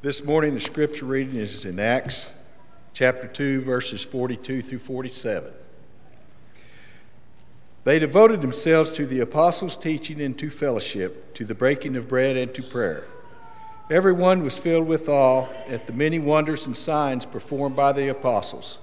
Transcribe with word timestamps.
This 0.00 0.24
morning, 0.24 0.54
the 0.54 0.60
scripture 0.60 1.06
reading 1.06 1.34
is 1.34 1.64
in 1.64 1.80
Acts 1.80 2.32
chapter 2.92 3.26
2, 3.26 3.62
verses 3.62 4.04
42 4.04 4.62
through 4.62 4.78
47. 4.78 5.52
They 7.82 7.98
devoted 7.98 8.40
themselves 8.40 8.92
to 8.92 9.06
the 9.06 9.18
apostles' 9.18 9.76
teaching 9.76 10.20
and 10.20 10.38
to 10.38 10.50
fellowship, 10.50 11.34
to 11.34 11.44
the 11.44 11.56
breaking 11.56 11.96
of 11.96 12.06
bread 12.06 12.36
and 12.36 12.54
to 12.54 12.62
prayer. 12.62 13.08
Everyone 13.90 14.44
was 14.44 14.56
filled 14.56 14.86
with 14.86 15.08
awe 15.08 15.48
at 15.66 15.88
the 15.88 15.92
many 15.92 16.20
wonders 16.20 16.64
and 16.64 16.76
signs 16.76 17.26
performed 17.26 17.74
by 17.74 17.90
the 17.90 18.06
apostles. 18.06 18.78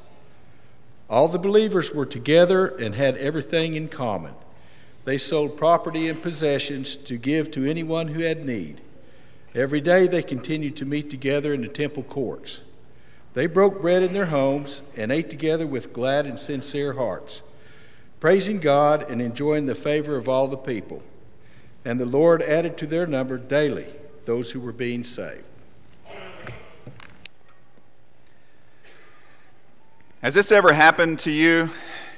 All 1.10 1.30
the 1.30 1.40
believers 1.40 1.94
were 1.94 2.06
together 2.06 2.68
and 2.68 2.94
had 2.94 3.16
everything 3.16 3.76
in 3.76 3.88
common. 3.88 4.34
They 5.06 5.18
sold 5.18 5.56
property 5.56 6.10
and 6.10 6.22
possessions 6.22 6.98
to 6.98 7.16
give 7.16 7.52
to 7.52 7.64
anyone 7.64 8.10
who 8.10 8.20
had 8.20 8.46
need. 8.46 8.82
Every 9.56 9.80
day 9.80 10.06
they 10.06 10.22
continued 10.22 10.76
to 10.76 10.86
meet 10.86 11.10
together 11.10 11.54
in 11.54 11.62
the 11.62 11.70
temple 11.70 12.04
courts. 12.04 12.60
They 13.36 13.48
broke 13.48 13.82
bread 13.82 14.04
in 14.04 14.12
their 14.12 14.26
homes 14.26 14.82
and 14.98 15.14
ate 15.14 15.30
together 15.30 15.66
with 15.66 15.94
glad 15.94 16.26
and 16.26 16.38
sincere 16.38 16.94
hearts, 16.94 17.42
praising 18.20 18.60
God 18.60 19.10
and 19.10 19.22
enjoying 19.22 19.66
the 19.66 19.74
favor 19.74 20.18
of 20.18 20.28
all 20.28 20.50
the 20.50 20.58
people. 20.58 21.02
And 21.86 22.02
the 22.02 22.06
Lord 22.06 22.42
added 22.42 22.78
to 22.80 22.86
their 22.86 23.08
number 23.08 23.38
daily 23.38 23.88
those 24.26 24.52
who 24.52 24.60
were 24.60 24.74
being 24.74 25.06
saved. 25.06 25.46
Has 30.22 30.34
this 30.34 30.52
ever 30.52 30.74
happened 30.74 31.20
to 31.20 31.32
you? 31.32 31.70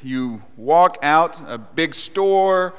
You 0.02 0.42
walk 0.56 0.98
out 1.04 1.40
a 1.48 1.60
big 1.60 1.94
store 1.94 2.74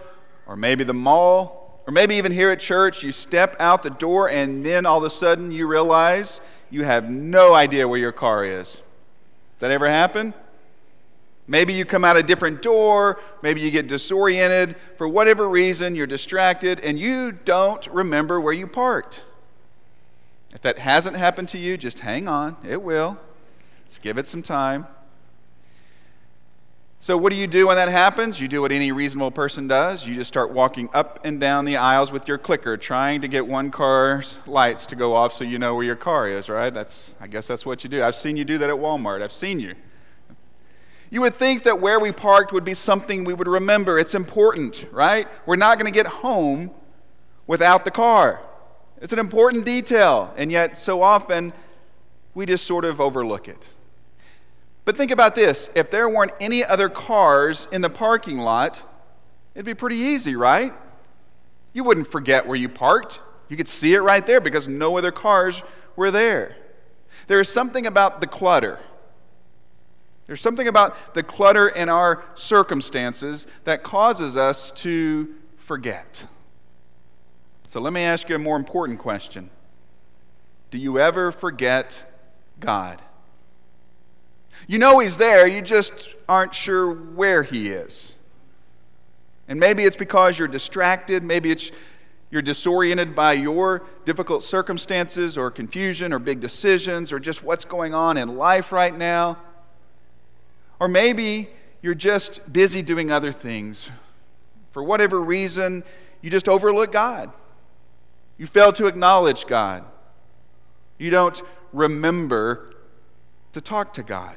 or 0.47 0.57
maybe 0.57 0.83
the 0.83 0.95
mall 0.95 1.58
or 1.89 1.91
maybe 1.91 2.17
even 2.17 2.33
here 2.33 2.51
at 2.51 2.61
church, 2.61 3.03
you 3.03 3.13
step 3.13 3.57
out 3.59 3.83
the 3.83 3.89
door 3.89 4.29
and 4.29 4.65
then 4.65 4.85
all 4.85 4.99
of 4.99 5.05
a 5.05 5.11
sudden 5.11 5.51
you 5.51 5.67
realize 5.67 6.43
you 6.69 6.85
have 6.85 7.09
no 7.09 7.55
idea 7.55 7.89
where 7.89 7.99
your 7.99 8.13
car 8.13 8.45
is. 8.45 8.75
Does 8.75 9.61
that 9.61 9.71
ever 9.71 9.89
happen? 9.89 10.35
Maybe 11.47 11.73
you 11.73 11.87
come 11.87 12.05
out 12.05 12.19
a 12.19 12.23
different 12.23 12.61
door, 12.61 13.19
maybe 13.41 13.63
you 13.63 13.71
get 13.71 13.87
disoriented. 13.89 14.77
For 14.99 15.09
whatever 15.09 15.49
reason, 15.49 15.95
you're 15.95 16.07
distracted 16.07 16.79
and 16.81 16.99
you 17.01 17.33
don't 17.33 17.87
remember 17.87 18.39
where 18.39 18.53
you 18.53 18.67
parked. 18.67 19.25
If 20.55 20.61
that 20.61 20.79
hasn't 20.79 21.17
happened 21.17 21.49
to 21.49 21.59
you, 21.59 21.79
just 21.79 22.01
hang 22.01 22.29
on. 22.29 22.59
It 22.69 22.83
will. 22.83 23.19
Just 23.89 24.03
give 24.03 24.19
it 24.19 24.27
some 24.27 24.43
time. 24.43 24.87
So, 27.01 27.17
what 27.17 27.31
do 27.31 27.39
you 27.39 27.47
do 27.47 27.69
when 27.69 27.77
that 27.77 27.89
happens? 27.89 28.41
You 28.41 28.49
do 28.49 28.61
what 28.61 28.73
any 28.73 28.91
reasonable 28.91 29.31
person 29.31 29.69
does. 29.69 30.05
You 30.05 30.17
just 30.17 30.27
start 30.27 30.51
walking 30.51 30.89
up 30.93 31.21
and 31.23 31.39
down 31.39 31.65
the 31.65 31.77
aisles 31.77 32.11
with 32.11 32.27
your 32.27 32.39
clicker, 32.39 32.77
trying 32.77 33.21
to 33.21 33.29
get 33.29 33.47
one 33.47 33.71
car's 33.71 34.41
lights 34.49 34.85
to 34.87 34.97
go 34.97 35.15
off 35.15 35.33
so 35.33 35.45
you 35.45 35.61
know 35.61 35.77
where 35.77 35.85
your 35.85 35.95
car 35.95 36.29
is, 36.29 36.49
right? 36.49 36.75
That's, 36.75 37.15
I 37.21 37.29
guess 37.29 37.47
that's 37.47 37.65
what 37.65 37.85
you 37.85 37.91
do. 37.91 38.03
I've 38.03 38.17
seen 38.17 38.37
you 38.37 38.45
do 38.45 38.59
that 38.59 38.69
at 38.69 38.75
Walmart. 38.75 39.23
I've 39.23 39.33
seen 39.33 39.61
you. 39.61 39.77
You 41.09 41.21
would 41.21 41.35
think 41.35 41.63
that 41.63 41.81
where 41.81 42.01
we 42.01 42.11
parked 42.11 42.53
would 42.53 42.65
be 42.65 42.75
something 42.75 43.25
we 43.25 43.33
would 43.33 43.47
remember. 43.47 43.97
It's 43.97 44.17
important, 44.17 44.85
right? 44.91 45.29
We're 45.47 45.57
not 45.57 45.79
going 45.79 45.91
to 45.91 45.97
get 45.97 46.09
home 46.09 46.73
without 47.47 47.85
the 47.85 47.93
car. 47.93 48.43
It's 49.01 49.13
an 49.13 49.21
important 49.21 49.65
detail, 49.65 50.35
and 50.37 50.51
yet 50.51 50.77
so 50.77 51.03
often 51.03 51.53
we 52.35 52.45
just 52.45 52.67
sort 52.67 52.85
of 52.85 53.01
overlook 53.01 53.47
it. 53.47 53.73
But 54.89 54.97
think 54.97 55.11
about 55.11 55.35
this 55.35 55.69
if 55.75 55.91
there 55.91 56.09
weren't 56.09 56.33
any 56.41 56.65
other 56.65 56.89
cars 56.89 57.69
in 57.71 57.83
the 57.83 57.91
parking 57.91 58.39
lot, 58.39 58.83
it'd 59.55 59.67
be 59.67 59.75
pretty 59.75 59.97
easy, 59.97 60.35
right? 60.35 60.73
You 61.75 61.85
wouldn't 61.85 62.07
forget 62.07 62.47
where 62.47 62.57
you 62.57 62.71
parked. 62.71 63.21
You 63.51 63.59
could 63.59 63.69
see 63.69 63.93
it 63.93 64.01
right 64.01 64.25
there 64.25 64.41
because 64.41 64.67
no 64.67 64.97
other 64.97 65.11
cars 65.11 65.63
were 65.95 66.11
there. 66.11 66.57
There 67.27 67.39
is 67.39 67.51
something 67.51 67.87
about 67.87 68.23
the 68.23 68.27
clutter. 68.27 68.81
There's 70.27 70.41
something 70.41 70.67
about 70.67 71.13
the 71.13 71.23
clutter 71.23 71.69
in 71.69 71.91
our 71.91 72.25
circumstances 72.35 73.47
that 73.65 73.83
causes 73.83 74.39
us 74.39 74.71
to 74.71 75.35
forget. 75.59 76.25
So 77.65 77.79
let 77.79 77.93
me 77.93 78.01
ask 78.01 78.31
you 78.31 78.37
a 78.37 78.39
more 78.39 78.57
important 78.57 79.01
question 79.01 79.51
Do 80.71 80.79
you 80.79 80.99
ever 80.99 81.31
forget 81.31 82.11
God? 82.59 83.03
You 84.67 84.79
know 84.79 84.99
He's 84.99 85.17
there, 85.17 85.47
you 85.47 85.63
just 85.63 86.15
aren't 86.29 86.55
sure 86.55 86.93
where 86.93 87.43
He 87.43 87.69
is. 87.69 88.17
And 89.47 89.59
maybe 89.59 89.85
it's 89.85 89.97
because 89.97 90.39
you're 90.39 90.49
distracted, 90.49 91.23
maybe 91.23 91.51
it's 91.51 91.71
you're 92.31 92.43
disoriented 92.43 93.15
by 93.15 93.33
your 93.33 93.87
difficult 94.05 94.43
circumstances 94.43 95.39
or 95.39 95.51
confusion 95.51 96.13
or 96.13 96.19
big 96.19 96.41
decisions 96.41 97.11
or 97.11 97.19
just 97.19 97.43
what's 97.43 97.65
going 97.65 97.95
on 97.95 98.19
in 98.19 98.37
life 98.37 98.71
right 98.71 98.97
now. 98.97 99.39
Or 100.79 100.89
maybe 100.89 101.49
you're 101.81 101.95
just 101.95 102.53
busy 102.53 102.83
doing 102.83 103.11
other 103.11 103.33
things. 103.33 103.91
For 104.73 104.83
whatever 104.83 105.23
reason, 105.23 105.85
you 106.21 106.31
just 106.31 106.49
overlook 106.49 106.93
God. 106.93 107.33
You 108.37 108.47
fail 108.47 108.73
to 108.73 108.87
acknowledge 108.87 109.47
God. 109.47 109.85
You 110.99 111.11
don't 111.11 111.43
remember 111.73 112.75
to 113.53 113.61
talk 113.61 113.95
to 113.95 114.03
God. 114.03 114.37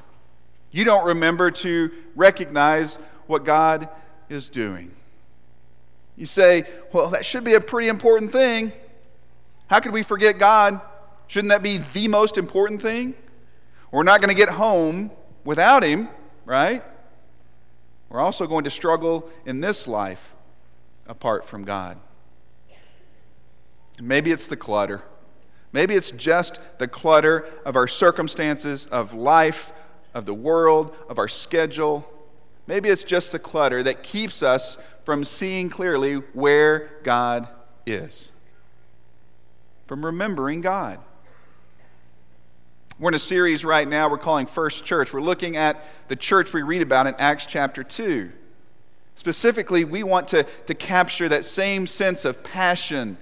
You 0.71 0.83
don't 0.85 1.05
remember 1.05 1.51
to 1.51 1.91
recognize 2.15 2.97
what 3.27 3.43
God 3.43 3.89
is 4.29 4.49
doing. 4.49 4.91
You 6.15 6.25
say, 6.25 6.65
well, 6.93 7.09
that 7.09 7.25
should 7.25 7.43
be 7.43 7.53
a 7.55 7.61
pretty 7.61 7.87
important 7.87 8.31
thing. 8.31 8.71
How 9.67 9.79
could 9.79 9.91
we 9.91 10.03
forget 10.03 10.37
God? 10.37 10.81
Shouldn't 11.27 11.49
that 11.49 11.63
be 11.63 11.79
the 11.93 12.07
most 12.07 12.37
important 12.37 12.81
thing? 12.81 13.13
We're 13.91 14.03
not 14.03 14.21
going 14.21 14.29
to 14.29 14.35
get 14.35 14.49
home 14.49 15.11
without 15.43 15.83
Him, 15.83 16.09
right? 16.45 16.83
We're 18.09 18.19
also 18.19 18.47
going 18.47 18.65
to 18.65 18.69
struggle 18.69 19.29
in 19.45 19.61
this 19.61 19.88
life 19.88 20.35
apart 21.07 21.45
from 21.45 21.63
God. 21.63 21.97
Maybe 24.01 24.31
it's 24.31 24.47
the 24.47 24.57
clutter. 24.57 25.01
Maybe 25.73 25.95
it's 25.95 26.11
just 26.11 26.59
the 26.79 26.88
clutter 26.88 27.45
of 27.65 27.75
our 27.75 27.88
circumstances, 27.88 28.88
of 28.88 29.13
life, 29.13 29.71
of 30.13 30.25
the 30.25 30.33
world, 30.33 30.95
of 31.09 31.17
our 31.17 31.27
schedule. 31.27 32.07
Maybe 32.67 32.89
it's 32.89 33.03
just 33.03 33.31
the 33.31 33.39
clutter 33.39 33.83
that 33.83 34.03
keeps 34.03 34.44
us 34.44 34.77
from 35.03 35.23
seeing 35.23 35.69
clearly 35.69 36.16
where 36.33 36.91
God 37.03 37.47
is, 37.85 38.31
from 39.85 40.05
remembering 40.05 40.61
God. 40.61 41.00
We're 43.00 43.09
in 43.09 43.16
a 43.16 43.19
series 43.19 43.66
right 43.66 43.88
now 43.88 44.09
we're 44.09 44.19
calling 44.19 44.45
First 44.45 44.85
Church. 44.85 45.11
We're 45.11 45.21
looking 45.21 45.57
at 45.57 45.83
the 46.07 46.16
church 46.16 46.53
we 46.53 46.61
read 46.61 46.83
about 46.83 47.07
in 47.07 47.16
Acts 47.17 47.47
chapter 47.47 47.83
2. 47.83 48.31
Specifically, 49.16 49.85
we 49.85 50.03
want 50.03 50.27
to, 50.29 50.44
to 50.67 50.75
capture 50.75 51.27
that 51.29 51.44
same 51.44 51.88
sense 51.88 52.25
of 52.25 52.44
passion 52.44 53.17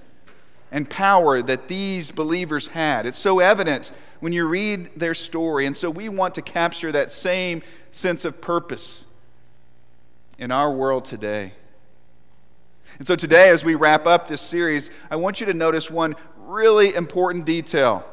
and 0.72 0.90
power 0.90 1.42
that 1.42 1.68
these 1.68 2.12
believers 2.12 2.68
had. 2.68 3.06
It's 3.06 3.18
so 3.18 3.40
evident 3.40 3.92
when 4.20 4.34
you 4.34 4.48
read 4.48 4.92
their 4.96 5.14
story. 5.14 5.66
And 5.66 5.76
so 5.76 5.90
we 5.90 6.10
want 6.10 6.36
to 6.36 6.42
capture 6.42 6.92
that 6.92 7.12
same 7.12 7.62
sense 7.92 8.26
of 8.26 8.42
purpose 8.42 9.06
in 10.38 10.52
our 10.52 10.72
world 10.72 11.06
today. 11.06 11.54
And 12.98 13.08
so 13.08 13.16
today, 13.16 13.50
as 13.50 13.64
we 13.64 13.76
wrap 13.76 14.08
up 14.08 14.28
this 14.28 14.42
series, 14.42 14.90
I 15.10 15.16
want 15.16 15.40
you 15.40 15.46
to 15.48 15.54
notice 15.54 15.90
one 15.90 16.16
really 16.38 16.96
important 16.96 17.46
detail. 17.46 18.06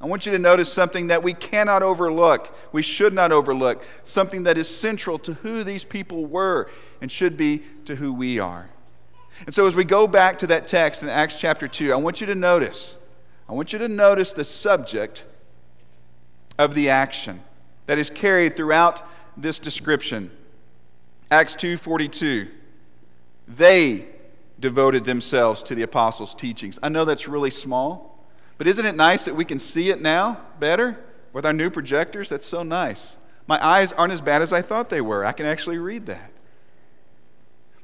I 0.00 0.06
want 0.06 0.26
you 0.26 0.32
to 0.32 0.38
notice 0.38 0.72
something 0.72 1.08
that 1.08 1.22
we 1.22 1.32
cannot 1.32 1.82
overlook, 1.82 2.54
we 2.72 2.82
should 2.82 3.14
not 3.14 3.32
overlook, 3.32 3.82
something 4.04 4.42
that 4.42 4.58
is 4.58 4.68
central 4.68 5.18
to 5.20 5.34
who 5.34 5.64
these 5.64 5.84
people 5.84 6.26
were 6.26 6.68
and 7.00 7.10
should 7.10 7.36
be 7.36 7.62
to 7.86 7.96
who 7.96 8.12
we 8.12 8.38
are. 8.38 8.68
And 9.44 9.54
so, 9.54 9.66
as 9.66 9.74
we 9.74 9.84
go 9.84 10.06
back 10.06 10.38
to 10.38 10.46
that 10.48 10.66
text 10.66 11.02
in 11.02 11.08
Acts 11.08 11.36
chapter 11.36 11.68
2, 11.68 11.92
I 11.92 11.96
want 11.96 12.20
you 12.20 12.26
to 12.28 12.34
notice, 12.34 12.96
I 13.48 13.52
want 13.52 13.72
you 13.72 13.78
to 13.80 13.88
notice 13.88 14.32
the 14.32 14.44
subject 14.44 15.26
of 16.58 16.74
the 16.74 16.88
action 16.88 17.42
that 17.86 17.98
is 17.98 18.08
carried 18.08 18.56
throughout 18.56 19.06
this 19.36 19.58
description. 19.58 20.30
Acts 21.30 21.54
2:42. 21.54 22.48
They 23.48 24.06
devoted 24.58 25.04
themselves 25.04 25.62
to 25.64 25.74
the 25.74 25.82
apostles' 25.82 26.34
teachings. 26.34 26.78
I 26.82 26.88
know 26.88 27.04
that's 27.04 27.28
really 27.28 27.50
small, 27.50 28.24
but 28.58 28.66
isn't 28.66 28.86
it 28.86 28.96
nice 28.96 29.26
that 29.26 29.36
we 29.36 29.44
can 29.44 29.58
see 29.58 29.90
it 29.90 30.00
now 30.00 30.40
better 30.58 30.98
with 31.32 31.44
our 31.44 31.52
new 31.52 31.68
projectors? 31.68 32.30
That's 32.30 32.46
so 32.46 32.62
nice. 32.62 33.18
My 33.46 33.64
eyes 33.64 33.92
aren't 33.92 34.12
as 34.12 34.20
bad 34.20 34.42
as 34.42 34.52
I 34.52 34.62
thought 34.62 34.88
they 34.88 35.00
were. 35.00 35.24
I 35.24 35.32
can 35.32 35.46
actually 35.46 35.78
read 35.78 36.06
that. 36.06 36.30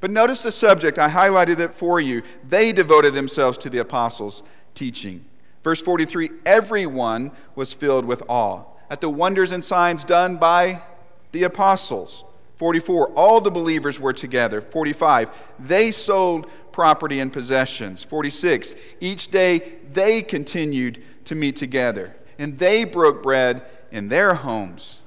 But 0.02 0.10
notice 0.10 0.43
the 0.43 0.50
subject, 0.50 0.99
I 0.99 1.08
highlighted 1.08 1.60
it 1.60 1.72
for 1.72 2.00
you. 2.00 2.25
They 2.49 2.72
devoted 2.72 3.14
themselves 3.14 3.56
to 3.58 3.70
the 3.70 3.78
apostles' 3.78 4.43
teaching. 4.75 5.25
Verse 5.62 5.81
43 5.81 6.28
everyone 6.44 7.31
was 7.54 7.72
filled 7.72 8.04
with 8.04 8.20
awe 8.28 8.64
at 8.90 9.00
the 9.00 9.08
wonders 9.08 9.52
and 9.52 9.64
signs 9.64 10.02
done 10.02 10.38
by 10.38 10.82
the 11.31 11.44
apostles. 11.44 12.25
44 12.56 13.12
all 13.12 13.40
the 13.40 13.52
believers 13.52 14.00
were 14.00 14.12
together. 14.12 14.60
45 14.60 15.31
they 15.60 15.93
sold 15.93 16.50
property 16.72 17.20
and 17.20 17.32
possessions. 17.32 18.02
46 18.02 18.75
each 19.00 19.28
day 19.28 19.78
they 19.93 20.20
continued 20.20 21.00
to 21.26 21.37
meet 21.37 21.54
together. 21.54 22.16
And 22.40 22.58
they 22.58 22.84
broke 22.84 23.22
bread 23.22 23.62
in 23.93 24.08
their 24.08 24.34
homes. 24.34 25.01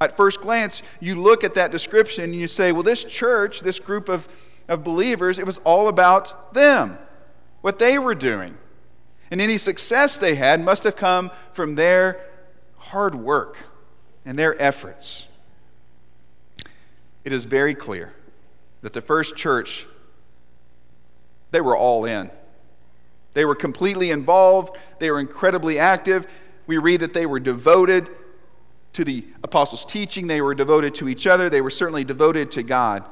At 0.00 0.16
first 0.16 0.40
glance, 0.40 0.82
you 1.00 1.20
look 1.20 1.42
at 1.42 1.54
that 1.54 1.70
description 1.70 2.24
and 2.24 2.34
you 2.34 2.48
say, 2.48 2.72
well, 2.72 2.82
this 2.82 3.02
church, 3.02 3.60
this 3.60 3.78
group 3.78 4.08
of, 4.08 4.28
of 4.68 4.84
believers, 4.84 5.38
it 5.38 5.46
was 5.46 5.58
all 5.58 5.88
about 5.88 6.52
them, 6.52 6.98
what 7.62 7.78
they 7.78 7.98
were 7.98 8.14
doing. 8.14 8.56
And 9.30 9.40
any 9.40 9.58
success 9.58 10.18
they 10.18 10.34
had 10.34 10.60
must 10.60 10.84
have 10.84 10.96
come 10.96 11.30
from 11.52 11.74
their 11.74 12.20
hard 12.76 13.14
work 13.14 13.56
and 14.24 14.38
their 14.38 14.60
efforts. 14.60 15.26
It 17.24 17.32
is 17.32 17.44
very 17.44 17.74
clear 17.74 18.12
that 18.82 18.92
the 18.92 19.00
first 19.00 19.34
church, 19.34 19.86
they 21.50 21.60
were 21.60 21.76
all 21.76 22.04
in. 22.04 22.30
They 23.32 23.44
were 23.44 23.54
completely 23.54 24.10
involved, 24.10 24.76
they 24.98 25.10
were 25.10 25.20
incredibly 25.20 25.78
active. 25.78 26.26
We 26.66 26.78
read 26.78 27.00
that 27.00 27.12
they 27.12 27.26
were 27.26 27.40
devoted 27.40 28.10
to 28.96 29.04
the 29.04 29.26
apostles' 29.44 29.84
teaching, 29.84 30.26
they 30.26 30.40
were 30.40 30.54
devoted 30.54 30.94
to 30.94 31.06
each 31.06 31.26
other, 31.26 31.50
they 31.50 31.60
were 31.60 31.68
certainly 31.68 32.02
devoted 32.02 32.50
to 32.50 32.62
God. 32.62 33.04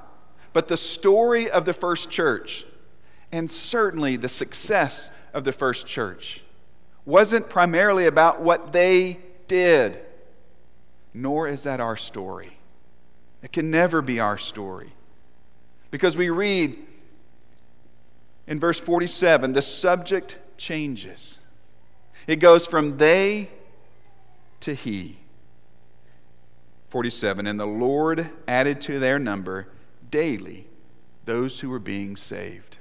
But 0.54 0.66
the 0.66 0.78
story 0.78 1.50
of 1.50 1.66
the 1.66 1.74
first 1.74 2.10
church, 2.10 2.64
and 3.30 3.50
certainly 3.50 4.16
the 4.16 4.28
success 4.28 5.10
of 5.34 5.44
the 5.44 5.52
first 5.52 5.86
church, 5.86 6.42
wasn't 7.04 7.50
primarily 7.50 8.06
about 8.06 8.40
what 8.40 8.72
they 8.72 9.18
did, 9.46 10.00
nor 11.12 11.48
is 11.48 11.64
that 11.64 11.80
our 11.80 11.98
story. 11.98 12.56
It 13.42 13.52
can 13.52 13.70
never 13.70 14.00
be 14.00 14.20
our 14.20 14.38
story. 14.38 14.90
Because 15.90 16.16
we 16.16 16.30
read 16.30 16.78
in 18.46 18.58
verse 18.58 18.80
47, 18.80 19.52
the 19.52 19.60
subject 19.60 20.38
changes. 20.56 21.40
It 22.26 22.36
goes 22.36 22.66
from 22.66 22.96
they 22.96 23.50
to 24.60 24.72
he. 24.72 25.18
47 26.94 27.48
And 27.48 27.58
the 27.58 27.66
Lord 27.66 28.30
added 28.46 28.80
to 28.82 29.00
their 29.00 29.18
number 29.18 29.66
daily 30.12 30.64
those 31.24 31.58
who 31.58 31.68
were 31.68 31.80
being 31.80 32.14
saved. 32.14 32.78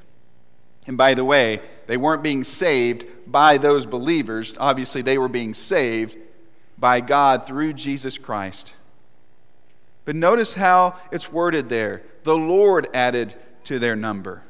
And 0.85 0.95
by 0.95 1.15
the 1.15 1.25
way, 1.25 1.61
they 1.87 1.97
weren't 1.97 2.21
being 2.21 2.43
saved 2.43 3.07
by 3.25 3.57
those 3.57 3.87
believers. 3.87 4.55
Obviously, 4.59 5.01
they 5.01 5.17
were 5.17 5.29
being 5.29 5.55
saved 5.55 6.15
by 6.77 7.01
God 7.01 7.47
through 7.47 7.73
Jesus 7.73 8.19
Christ. 8.19 8.75
But 10.05 10.15
notice 10.15 10.53
how 10.53 10.95
it's 11.11 11.31
worded 11.31 11.67
there 11.69 12.03
the 12.21 12.37
Lord 12.37 12.89
added 12.93 13.33
to 13.63 13.79
their 13.79 13.95
number. 13.95 14.43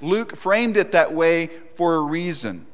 Luke 0.00 0.36
framed 0.36 0.76
it 0.76 0.92
that 0.92 1.12
way 1.12 1.50
for 1.74 1.96
a 1.96 2.00
reason. 2.02 2.66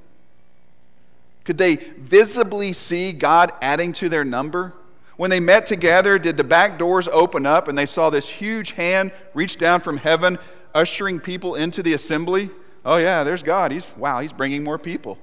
Could 1.44 1.56
they 1.56 1.76
visibly 1.76 2.74
see 2.74 3.14
God 3.14 3.50
adding 3.62 3.92
to 3.94 4.10
their 4.10 4.26
number? 4.26 4.74
When 5.16 5.30
they 5.30 5.40
met 5.40 5.66
together, 5.66 6.18
did 6.18 6.36
the 6.36 6.44
back 6.44 6.78
doors 6.78 7.06
open 7.08 7.46
up 7.46 7.68
and 7.68 7.78
they 7.78 7.86
saw 7.86 8.10
this 8.10 8.28
huge 8.28 8.72
hand 8.72 9.12
reach 9.32 9.56
down 9.56 9.80
from 9.80 9.96
heaven, 9.96 10.38
ushering 10.74 11.20
people 11.20 11.54
into 11.54 11.82
the 11.82 11.92
assembly? 11.92 12.50
Oh, 12.84 12.96
yeah, 12.96 13.22
there's 13.22 13.42
God. 13.42 13.70
He's, 13.70 13.86
wow, 13.96 14.20
he's 14.20 14.32
bringing 14.32 14.64
more 14.64 14.78
people. 14.78 15.18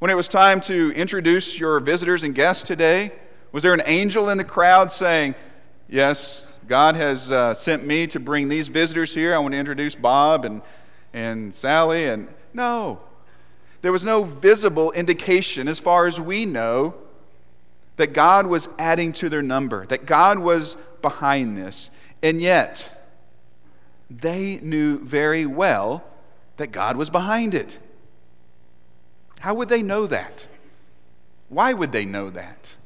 When 0.00 0.10
it 0.10 0.14
was 0.14 0.28
time 0.28 0.60
to 0.62 0.92
introduce 0.92 1.58
your 1.58 1.80
visitors 1.80 2.24
and 2.24 2.34
guests 2.34 2.64
today, 2.64 3.12
was 3.52 3.62
there 3.62 3.74
an 3.74 3.82
angel 3.86 4.28
in 4.28 4.38
the 4.38 4.44
crowd 4.44 4.92
saying, 4.92 5.34
Yes, 5.88 6.46
God 6.66 6.96
has 6.96 7.32
uh, 7.32 7.54
sent 7.54 7.86
me 7.86 8.06
to 8.08 8.20
bring 8.20 8.50
these 8.50 8.68
visitors 8.68 9.14
here. 9.14 9.34
I 9.34 9.38
want 9.38 9.54
to 9.54 9.58
introduce 9.58 9.94
Bob 9.94 10.44
and, 10.44 10.60
and 11.14 11.54
Sally. 11.54 12.08
And 12.08 12.28
no, 12.52 13.00
there 13.80 13.90
was 13.90 14.04
no 14.04 14.22
visible 14.22 14.92
indication, 14.92 15.66
as 15.66 15.80
far 15.80 16.06
as 16.06 16.20
we 16.20 16.44
know, 16.44 16.94
that 17.98 18.12
God 18.12 18.46
was 18.46 18.68
adding 18.78 19.12
to 19.14 19.28
their 19.28 19.42
number, 19.42 19.84
that 19.86 20.06
God 20.06 20.38
was 20.38 20.76
behind 21.02 21.58
this. 21.58 21.90
And 22.22 22.40
yet, 22.40 22.94
they 24.08 24.58
knew 24.62 24.98
very 25.00 25.44
well 25.46 26.04
that 26.56 26.68
God 26.68 26.96
was 26.96 27.10
behind 27.10 27.54
it. 27.54 27.78
How 29.40 29.54
would 29.54 29.68
they 29.68 29.82
know 29.82 30.06
that? 30.06 30.48
Why 31.48 31.72
would 31.72 31.92
they 31.92 32.04
know 32.04 32.30
that? 32.30 32.76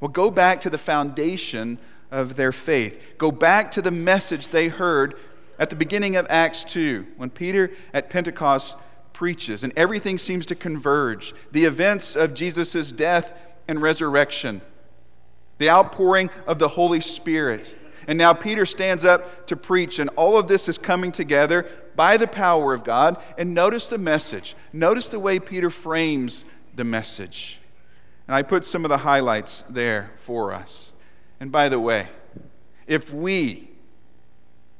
Well, 0.00 0.10
go 0.10 0.30
back 0.30 0.60
to 0.62 0.70
the 0.70 0.78
foundation 0.78 1.78
of 2.10 2.36
their 2.36 2.52
faith. 2.52 3.02
Go 3.16 3.32
back 3.32 3.70
to 3.72 3.82
the 3.82 3.90
message 3.90 4.48
they 4.48 4.68
heard 4.68 5.14
at 5.58 5.70
the 5.70 5.76
beginning 5.76 6.16
of 6.16 6.26
Acts 6.30 6.62
2 6.64 7.06
when 7.16 7.30
Peter 7.30 7.70
at 7.92 8.10
Pentecost 8.10 8.76
preaches 9.12 9.64
and 9.64 9.72
everything 9.76 10.18
seems 10.18 10.46
to 10.46 10.54
converge. 10.54 11.34
The 11.52 11.64
events 11.64 12.14
of 12.16 12.34
Jesus' 12.34 12.92
death 12.92 13.32
and 13.68 13.80
resurrection, 13.80 14.60
the 15.58 15.70
outpouring 15.70 16.30
of 16.46 16.58
the 16.58 16.68
Holy 16.68 17.00
Spirit. 17.00 17.76
And 18.08 18.18
now 18.18 18.32
Peter 18.32 18.64
stands 18.64 19.04
up 19.04 19.46
to 19.48 19.56
preach, 19.56 19.98
and 19.98 20.08
all 20.16 20.38
of 20.38 20.48
this 20.48 20.68
is 20.68 20.78
coming 20.78 21.12
together 21.12 21.66
by 21.94 22.16
the 22.16 22.26
power 22.26 22.72
of 22.72 22.82
God. 22.82 23.22
And 23.36 23.54
notice 23.54 23.88
the 23.88 23.98
message. 23.98 24.56
Notice 24.72 25.10
the 25.10 25.20
way 25.20 25.38
Peter 25.38 25.68
frames 25.68 26.46
the 26.74 26.84
message. 26.84 27.60
And 28.26 28.34
I 28.34 28.42
put 28.42 28.64
some 28.64 28.84
of 28.84 28.88
the 28.88 28.98
highlights 28.98 29.62
there 29.68 30.12
for 30.16 30.54
us. 30.54 30.94
And 31.40 31.52
by 31.52 31.68
the 31.68 31.78
way, 31.78 32.08
if 32.86 33.12
we 33.12 33.70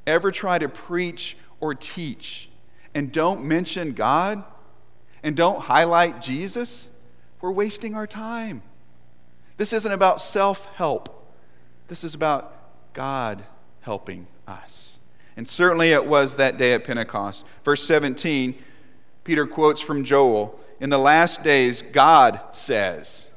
ever 0.06 0.30
try 0.30 0.58
to 0.58 0.68
preach 0.68 1.36
or 1.60 1.74
teach 1.74 2.48
and 2.94 3.12
don't 3.12 3.44
mention 3.44 3.92
God 3.92 4.42
and 5.22 5.36
don't 5.36 5.60
highlight 5.60 6.22
Jesus, 6.22 6.90
we're 7.40 7.52
wasting 7.52 7.94
our 7.94 8.06
time. 8.06 8.62
This 9.58 9.72
isn't 9.72 9.92
about 9.92 10.22
self 10.22 10.64
help, 10.76 11.34
this 11.88 12.04
is 12.04 12.14
about 12.14 12.54
God 12.94 13.44
helping 13.82 14.26
us. 14.46 14.98
And 15.36 15.48
certainly 15.48 15.92
it 15.92 16.04
was 16.04 16.36
that 16.36 16.56
day 16.56 16.72
at 16.72 16.84
Pentecost. 16.84 17.44
Verse 17.62 17.84
17, 17.84 18.56
Peter 19.22 19.46
quotes 19.46 19.80
from 19.80 20.02
Joel 20.02 20.58
In 20.80 20.90
the 20.90 20.98
last 20.98 21.42
days, 21.42 21.82
God 21.82 22.40
says, 22.52 23.32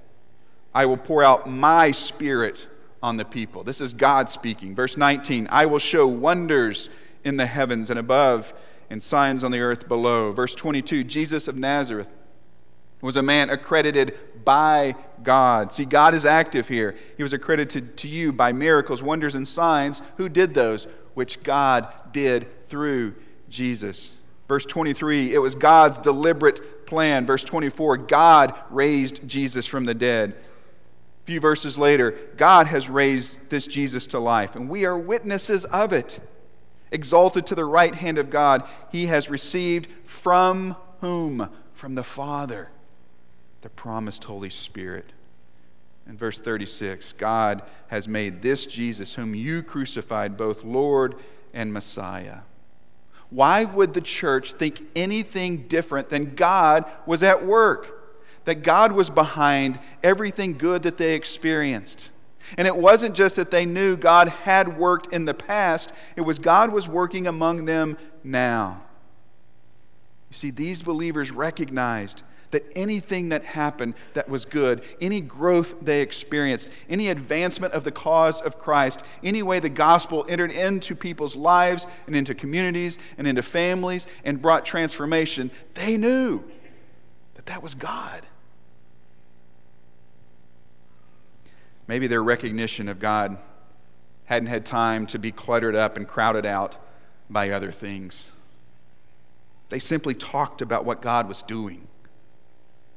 I 0.73 0.85
will 0.85 0.97
pour 0.97 1.23
out 1.23 1.49
my 1.49 1.91
spirit 1.91 2.67
on 3.03 3.17
the 3.17 3.25
people. 3.25 3.63
This 3.63 3.81
is 3.81 3.93
God 3.93 4.29
speaking. 4.29 4.73
Verse 4.73 4.97
19, 4.97 5.47
I 5.51 5.65
will 5.65 5.79
show 5.79 6.07
wonders 6.07 6.89
in 7.23 7.37
the 7.37 7.45
heavens 7.45 7.89
and 7.89 7.99
above 7.99 8.53
and 8.89 9.01
signs 9.01 9.43
on 9.43 9.51
the 9.51 9.59
earth 9.59 9.87
below. 9.87 10.31
Verse 10.31 10.55
22, 10.55 11.03
Jesus 11.03 11.47
of 11.47 11.55
Nazareth 11.55 12.13
was 13.01 13.15
a 13.15 13.23
man 13.23 13.49
accredited 13.49 14.17
by 14.43 14.95
God. 15.23 15.71
See, 15.73 15.85
God 15.85 16.13
is 16.13 16.25
active 16.25 16.67
here. 16.67 16.95
He 17.17 17.23
was 17.23 17.33
accredited 17.33 17.97
to 17.97 18.07
you 18.07 18.33
by 18.33 18.51
miracles, 18.51 19.03
wonders, 19.03 19.35
and 19.35 19.47
signs. 19.47 20.01
Who 20.17 20.29
did 20.29 20.53
those? 20.53 20.87
Which 21.13 21.43
God 21.43 21.87
did 22.11 22.67
through 22.67 23.15
Jesus. 23.49 24.13
Verse 24.47 24.65
23, 24.65 25.33
it 25.33 25.37
was 25.37 25.55
God's 25.55 25.97
deliberate 25.99 26.85
plan. 26.85 27.25
Verse 27.25 27.43
24, 27.43 27.97
God 27.97 28.53
raised 28.69 29.27
Jesus 29.27 29.65
from 29.65 29.85
the 29.85 29.93
dead. 29.93 30.31
A 30.31 31.25
few 31.25 31.39
verses 31.39 31.77
later, 31.77 32.17
God 32.35 32.67
has 32.67 32.89
raised 32.89 33.49
this 33.49 33.67
Jesus 33.67 34.07
to 34.07 34.19
life, 34.19 34.55
and 34.55 34.67
we 34.67 34.85
are 34.85 34.97
witnesses 34.97 35.65
of 35.65 35.93
it. 35.93 36.19
Exalted 36.91 37.45
to 37.45 37.55
the 37.55 37.63
right 37.63 37.95
hand 37.95 38.17
of 38.17 38.29
God, 38.29 38.67
he 38.91 39.05
has 39.05 39.29
received 39.29 39.87
from 40.03 40.75
whom? 40.99 41.49
From 41.73 41.95
the 41.95 42.03
Father 42.03 42.69
the 43.61 43.69
promised 43.69 44.23
Holy 44.23 44.49
Spirit. 44.49 45.13
In 46.07 46.17
verse 46.17 46.39
36, 46.39 47.13
God 47.13 47.63
has 47.87 48.07
made 48.07 48.41
this 48.41 48.65
Jesus, 48.65 49.13
whom 49.13 49.35
you 49.35 49.63
crucified, 49.63 50.35
both 50.35 50.63
Lord 50.63 51.15
and 51.53 51.71
Messiah. 51.71 52.39
Why 53.29 53.63
would 53.63 53.93
the 53.93 54.01
church 54.01 54.53
think 54.53 54.81
anything 54.95 55.67
different 55.67 56.09
than 56.09 56.35
God 56.35 56.85
was 57.05 57.23
at 57.23 57.45
work? 57.45 57.97
That 58.45 58.63
God 58.63 58.91
was 58.91 59.09
behind 59.09 59.79
everything 60.03 60.57
good 60.57 60.83
that 60.83 60.97
they 60.97 61.13
experienced. 61.13 62.11
And 62.57 62.67
it 62.67 62.75
wasn't 62.75 63.15
just 63.15 63.37
that 63.37 63.51
they 63.51 63.65
knew 63.65 63.95
God 63.95 64.27
had 64.27 64.77
worked 64.77 65.13
in 65.13 65.25
the 65.25 65.33
past, 65.33 65.93
it 66.15 66.21
was 66.21 66.39
God 66.39 66.71
was 66.71 66.89
working 66.89 67.27
among 67.27 67.65
them 67.65 67.97
now. 68.23 68.81
You 70.29 70.35
see, 70.35 70.49
these 70.49 70.81
believers 70.81 71.31
recognized 71.31 72.23
that 72.51 72.65
anything 72.75 73.29
that 73.29 73.43
happened 73.43 73.95
that 74.13 74.29
was 74.29 74.45
good, 74.45 74.83
any 74.99 75.21
growth 75.21 75.75
they 75.81 76.01
experienced, 76.01 76.69
any 76.89 77.09
advancement 77.09 77.73
of 77.73 77.83
the 77.83 77.91
cause 77.91 78.41
of 78.41 78.59
Christ, 78.59 79.03
any 79.23 79.41
way 79.41 79.59
the 79.59 79.69
gospel 79.69 80.25
entered 80.29 80.51
into 80.51 80.95
people's 80.95 81.35
lives 81.35 81.87
and 82.07 82.15
into 82.15 82.35
communities 82.35 82.99
and 83.17 83.27
into 83.27 83.41
families 83.41 84.07
and 84.23 84.41
brought 84.41 84.65
transformation, 84.65 85.49
they 85.73 85.97
knew 85.97 86.43
that 87.35 87.45
that 87.47 87.63
was 87.63 87.73
God. 87.73 88.25
Maybe 91.87 92.07
their 92.07 92.23
recognition 92.23 92.87
of 92.87 92.99
God 92.99 93.37
hadn't 94.25 94.47
had 94.47 94.65
time 94.65 95.05
to 95.07 95.19
be 95.19 95.31
cluttered 95.31 95.75
up 95.75 95.97
and 95.97 96.07
crowded 96.07 96.45
out 96.45 96.77
by 97.29 97.49
other 97.49 97.71
things. 97.71 98.31
They 99.69 99.79
simply 99.79 100.13
talked 100.13 100.61
about 100.61 100.85
what 100.85 101.01
God 101.01 101.27
was 101.27 101.41
doing. 101.41 101.87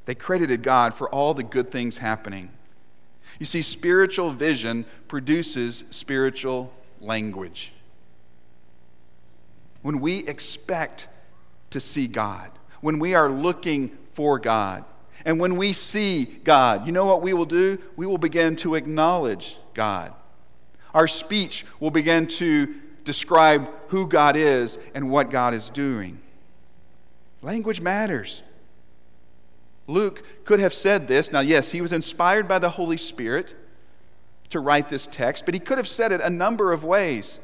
They 0.07 0.15
credited 0.15 0.63
God 0.63 0.95
for 0.95 1.09
all 1.09 1.35
the 1.35 1.43
good 1.43 1.71
things 1.71 1.99
happening. 1.99 2.51
You 3.39 3.47
see, 3.47 3.63
spiritual 3.63 4.31
vision 4.31 4.85
produces 5.09 5.85
spiritual 5.91 6.73
language. 7.01 7.73
When 9.83 10.01
we 10.01 10.27
expect 10.27 11.09
to 11.71 11.81
see 11.81 12.07
God, 12.07 12.51
when 12.81 12.99
we 12.99 13.15
are 13.15 13.29
looking 13.29 13.97
for 14.13 14.39
God, 14.39 14.85
and 15.25 15.41
when 15.41 15.57
we 15.57 15.73
see 15.73 16.25
God, 16.25 16.87
you 16.87 16.93
know 16.93 17.07
what 17.07 17.23
we 17.23 17.33
will 17.33 17.47
do? 17.47 17.79
We 17.97 18.07
will 18.07 18.19
begin 18.19 18.57
to 18.57 18.75
acknowledge 18.75 19.57
God. 19.73 20.13
Our 20.93 21.09
speech 21.09 21.65
will 21.81 21.91
begin 21.91 22.27
to 22.27 22.75
describe 23.05 23.69
who 23.89 24.07
God 24.07 24.37
is 24.37 24.79
and 24.95 25.11
what 25.11 25.31
God 25.31 25.55
is 25.55 25.71
doing. 25.71 26.21
Language 27.43 27.81
matters. 27.81 28.43
Luke 29.87 30.25
could 30.45 30.61
have 30.61 30.75
said 30.75 31.09
this. 31.09 31.31
Now, 31.31 31.41
yes, 31.41 31.73
he 31.73 31.81
was 31.81 31.93
inspired 31.93 32.49
by 32.49 32.59
the 32.59 32.71
Holy 32.71 32.97
Spirit 32.97 33.55
to 34.51 34.61
write 34.61 34.89
this 34.89 35.07
text, 35.07 35.45
but 35.45 35.55
he 35.55 35.61
could 35.61 35.79
have 35.79 35.89
said 35.89 36.13
it 36.13 36.21
a 36.21 36.31
number 36.31 36.73
of 36.73 36.85
ways. 36.85 37.39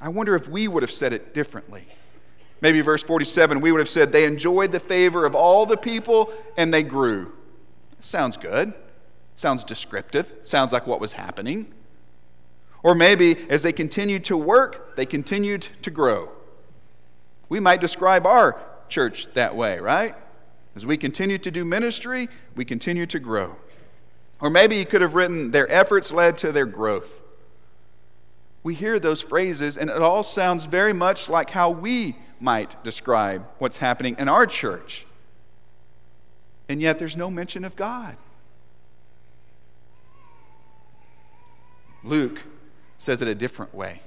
I 0.00 0.08
wonder 0.08 0.34
if 0.34 0.48
we 0.48 0.68
would 0.68 0.82
have 0.82 0.92
said 0.92 1.12
it 1.12 1.34
differently. 1.34 1.86
Maybe 2.60 2.80
verse 2.80 3.02
47, 3.02 3.60
we 3.60 3.72
would 3.72 3.78
have 3.78 3.88
said, 3.88 4.12
They 4.12 4.24
enjoyed 4.24 4.72
the 4.72 4.80
favor 4.80 5.24
of 5.24 5.34
all 5.34 5.66
the 5.66 5.76
people 5.76 6.32
and 6.56 6.72
they 6.72 6.82
grew. 6.82 7.32
Sounds 8.00 8.36
good. 8.36 8.74
Sounds 9.36 9.64
descriptive. 9.64 10.32
Sounds 10.42 10.72
like 10.72 10.86
what 10.86 11.00
was 11.00 11.12
happening. 11.12 11.72
Or 12.82 12.94
maybe 12.94 13.36
as 13.48 13.62
they 13.62 13.72
continued 13.72 14.24
to 14.24 14.36
work, 14.36 14.96
they 14.96 15.06
continued 15.06 15.68
to 15.82 15.90
grow. 15.90 16.32
We 17.48 17.60
might 17.60 17.80
describe 17.80 18.26
our 18.26 18.60
church 18.88 19.32
that 19.34 19.54
way, 19.56 19.78
right? 19.78 20.14
As 20.78 20.86
we 20.86 20.96
continue 20.96 21.38
to 21.38 21.50
do 21.50 21.64
ministry, 21.64 22.28
we 22.54 22.64
continue 22.64 23.04
to 23.06 23.18
grow. 23.18 23.56
Or 24.40 24.48
maybe 24.48 24.76
he 24.76 24.84
could 24.84 25.00
have 25.00 25.16
written, 25.16 25.50
Their 25.50 25.68
efforts 25.72 26.12
led 26.12 26.38
to 26.38 26.52
their 26.52 26.66
growth. 26.66 27.20
We 28.62 28.74
hear 28.74 29.00
those 29.00 29.20
phrases, 29.20 29.76
and 29.76 29.90
it 29.90 30.00
all 30.00 30.22
sounds 30.22 30.66
very 30.66 30.92
much 30.92 31.28
like 31.28 31.50
how 31.50 31.70
we 31.70 32.14
might 32.38 32.80
describe 32.84 33.44
what's 33.58 33.78
happening 33.78 34.14
in 34.20 34.28
our 34.28 34.46
church. 34.46 35.04
And 36.68 36.80
yet 36.80 37.00
there's 37.00 37.16
no 37.16 37.28
mention 37.28 37.64
of 37.64 37.74
God. 37.74 38.16
Luke 42.04 42.40
says 42.98 43.20
it 43.20 43.26
a 43.26 43.34
different 43.34 43.74
way. 43.74 44.00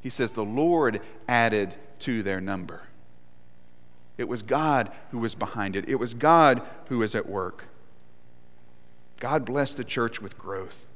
He 0.00 0.10
says, 0.10 0.32
The 0.32 0.44
Lord 0.44 1.00
added 1.28 1.76
to 2.00 2.24
their 2.24 2.40
number. 2.40 2.88
It 4.22 4.28
was 4.28 4.44
God 4.44 4.92
who 5.10 5.18
was 5.18 5.34
behind 5.34 5.74
it, 5.74 5.88
it 5.88 5.96
was 5.96 6.14
God 6.14 6.62
who 6.86 6.98
was 6.98 7.16
at 7.16 7.28
work. 7.28 7.64
God 9.18 9.44
blessed 9.44 9.76
the 9.76 9.84
church 9.84 10.22
with 10.22 10.38
growth. 10.38 10.86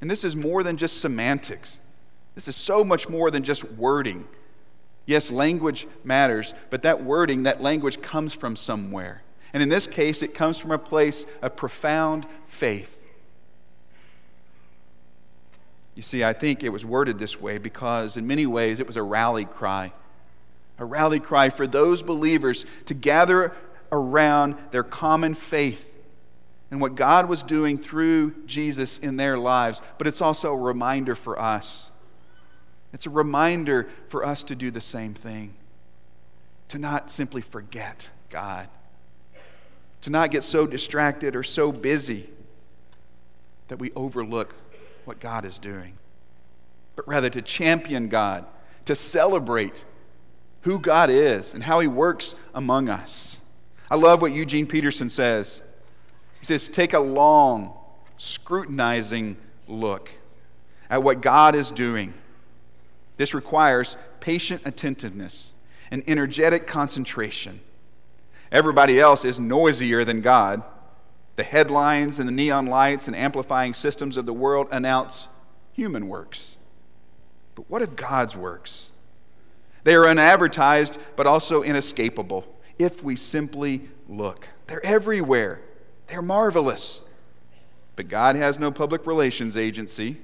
And 0.00 0.10
this 0.10 0.24
is 0.24 0.34
more 0.34 0.64
than 0.64 0.76
just 0.76 1.00
semantics. 1.00 1.80
This 2.34 2.48
is 2.48 2.56
so 2.56 2.82
much 2.82 3.08
more 3.08 3.30
than 3.30 3.44
just 3.44 3.62
wording. 3.72 4.26
Yes, 5.06 5.30
language 5.30 5.86
matters, 6.02 6.52
but 6.68 6.82
that 6.82 7.04
wording, 7.04 7.44
that 7.44 7.62
language 7.62 8.02
comes 8.02 8.34
from 8.34 8.56
somewhere. 8.56 9.22
And 9.52 9.62
in 9.62 9.68
this 9.68 9.86
case, 9.86 10.22
it 10.22 10.34
comes 10.34 10.58
from 10.58 10.72
a 10.72 10.78
place 10.78 11.26
of 11.40 11.54
profound 11.54 12.26
faith. 12.46 13.00
You 15.94 16.02
see, 16.02 16.24
I 16.24 16.32
think 16.32 16.64
it 16.64 16.70
was 16.70 16.84
worded 16.84 17.20
this 17.20 17.40
way 17.40 17.58
because, 17.58 18.16
in 18.16 18.26
many 18.26 18.46
ways, 18.46 18.80
it 18.80 18.86
was 18.86 18.96
a 18.96 19.02
rally 19.02 19.44
cry. 19.44 19.92
A 20.78 20.84
rally 20.84 21.20
cry 21.20 21.48
for 21.48 21.66
those 21.66 22.02
believers 22.02 22.64
to 22.86 22.94
gather 22.94 23.52
around 23.90 24.56
their 24.70 24.82
common 24.82 25.34
faith 25.34 25.94
and 26.70 26.80
what 26.80 26.94
God 26.94 27.28
was 27.28 27.42
doing 27.42 27.78
through 27.78 28.34
Jesus 28.44 28.98
in 28.98 29.16
their 29.16 29.38
lives. 29.38 29.80
But 29.96 30.06
it's 30.06 30.20
also 30.20 30.52
a 30.52 30.56
reminder 30.56 31.14
for 31.14 31.38
us 31.38 31.92
it's 32.92 33.06
a 33.06 33.10
reminder 33.10 33.88
for 34.08 34.24
us 34.24 34.42
to 34.44 34.56
do 34.56 34.70
the 34.70 34.80
same 34.80 35.12
thing, 35.12 35.54
to 36.68 36.78
not 36.78 37.10
simply 37.10 37.42
forget 37.42 38.08
God, 38.30 38.68
to 40.02 40.10
not 40.10 40.30
get 40.30 40.42
so 40.42 40.66
distracted 40.66 41.36
or 41.36 41.42
so 41.42 41.70
busy 41.70 42.30
that 43.68 43.78
we 43.78 43.92
overlook 43.92 44.54
what 45.04 45.20
God 45.20 45.44
is 45.44 45.58
doing, 45.58 45.98
but 46.96 47.06
rather 47.06 47.28
to 47.30 47.42
champion 47.42 48.08
God, 48.08 48.46
to 48.86 48.94
celebrate 48.94 49.84
who 50.62 50.78
God 50.78 51.10
is 51.10 51.54
and 51.54 51.62
how 51.62 51.80
He 51.80 51.88
works 51.88 52.34
among 52.54 52.88
us. 52.88 53.38
I 53.90 53.96
love 53.96 54.20
what 54.20 54.32
Eugene 54.32 54.66
Peterson 54.66 55.08
says. 55.08 55.62
He 56.40 56.46
says, 56.46 56.68
Take 56.68 56.92
a 56.92 57.00
long, 57.00 57.74
scrutinizing 58.16 59.36
look 59.66 60.10
at 60.90 61.02
what 61.02 61.20
God 61.20 61.54
is 61.54 61.70
doing 61.70 62.14
this 63.18 63.34
requires 63.34 63.98
patient 64.20 64.62
attentiveness 64.64 65.52
and 65.90 66.02
energetic 66.06 66.66
concentration. 66.66 67.60
Everybody 68.50 68.98
else 68.98 69.24
is 69.24 69.38
noisier 69.38 70.04
than 70.04 70.22
God. 70.22 70.62
The 71.36 71.42
headlines 71.42 72.18
and 72.18 72.28
the 72.28 72.32
neon 72.32 72.66
lights 72.66 73.06
and 73.06 73.14
amplifying 73.14 73.74
systems 73.74 74.16
of 74.16 74.24
the 74.24 74.32
world 74.32 74.68
announce 74.70 75.28
human 75.72 76.08
works. 76.08 76.56
But 77.54 77.68
what 77.68 77.82
of 77.82 77.96
God's 77.96 78.36
works? 78.36 78.92
They 79.88 79.94
are 79.94 80.06
unadvertised, 80.06 80.98
but 81.16 81.26
also 81.26 81.62
inescapable 81.62 82.44
if 82.78 83.02
we 83.02 83.16
simply 83.16 83.88
look. 84.06 84.46
They're 84.66 84.84
everywhere, 84.84 85.62
they're 86.08 86.20
marvelous. 86.20 87.00
But 87.96 88.08
God 88.08 88.36
has 88.36 88.58
no 88.58 88.70
public 88.70 89.06
relations 89.06 89.56
agency. 89.56 90.18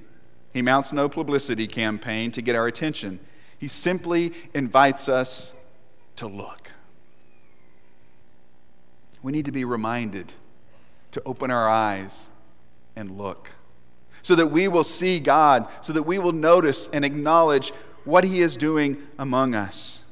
He 0.53 0.61
mounts 0.61 0.93
no 0.93 1.09
publicity 1.09 1.65
campaign 1.65 2.29
to 2.33 2.43
get 2.43 2.55
our 2.55 2.67
attention. 2.67 3.19
He 3.57 3.67
simply 3.67 4.33
invites 4.53 5.09
us 5.09 5.55
to 6.17 6.27
look. 6.27 6.69
We 9.23 9.31
need 9.31 9.45
to 9.45 9.51
be 9.51 9.65
reminded 9.65 10.35
to 11.09 11.23
open 11.25 11.49
our 11.49 11.67
eyes 11.67 12.29
and 12.95 13.17
look 13.17 13.49
so 14.21 14.35
that 14.35 14.45
we 14.45 14.67
will 14.67 14.83
see 14.83 15.19
God, 15.19 15.67
so 15.81 15.91
that 15.91 16.03
we 16.03 16.19
will 16.19 16.33
notice 16.33 16.87
and 16.93 17.03
acknowledge 17.03 17.73
what 18.05 18.23
He 18.23 18.41
is 18.41 18.57
doing 18.57 18.97
among 19.19 19.55
us. 19.55 20.03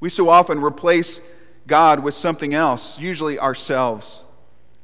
We 0.00 0.08
so 0.08 0.28
often 0.28 0.60
replace 0.60 1.20
God 1.66 2.00
with 2.00 2.14
something 2.14 2.54
else, 2.54 2.98
usually 3.00 3.38
ourselves, 3.38 4.22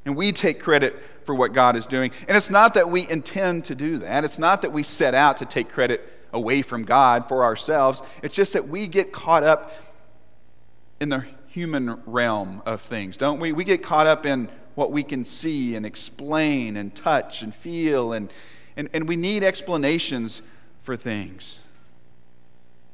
and 0.05 0.17
we 0.17 0.33
take 0.33 0.61
credit 0.61 0.99
for 1.25 1.35
what 1.35 1.53
God 1.53 1.77
is 1.77 1.87
doing. 1.87 2.11
And 2.27 2.37
it's 2.37 2.51
not 2.51 2.75
that 2.75 2.91
we 2.91 3.09
intend 3.09 3.65
to 3.67 3.75
do 3.75 3.99
that, 3.99 4.25
it's 4.25 4.39
not 4.39 4.63
that 4.63 4.73
we 4.73 4.83
set 4.83 5.15
out 5.15 5.37
to 5.39 5.45
take 5.45 5.69
credit 5.69 6.09
away 6.33 6.63
from 6.63 6.85
God 6.85 7.29
for 7.29 7.45
ourselves. 7.45 8.03
It's 8.23 8.35
just 8.35 8.55
that 8.55 8.67
we 8.67 8.89
get 8.89 9.13
caught 9.13 9.43
up 9.43 9.71
in 11.01 11.11
the 11.11 11.25
human 11.49 12.01
realm 12.07 12.63
of 12.65 12.81
things, 12.81 13.17
don't 13.17 13.39
we? 13.39 13.53
We 13.53 13.65
get 13.65 13.83
caught 13.83 14.07
up 14.07 14.25
in 14.25 14.49
what 14.75 14.91
we 14.91 15.03
can 15.03 15.25
see 15.25 15.77
and 15.77 15.85
explain 15.85 16.79
and 16.79 16.95
touch 16.95 17.43
and 17.43 17.55
feel, 17.55 18.15
and, 18.15 18.33
and, 18.77 18.89
and 18.95 19.07
we 19.07 19.17
need 19.17 19.45
explanations 19.45 20.41
for 20.83 20.97
things. 20.97 21.59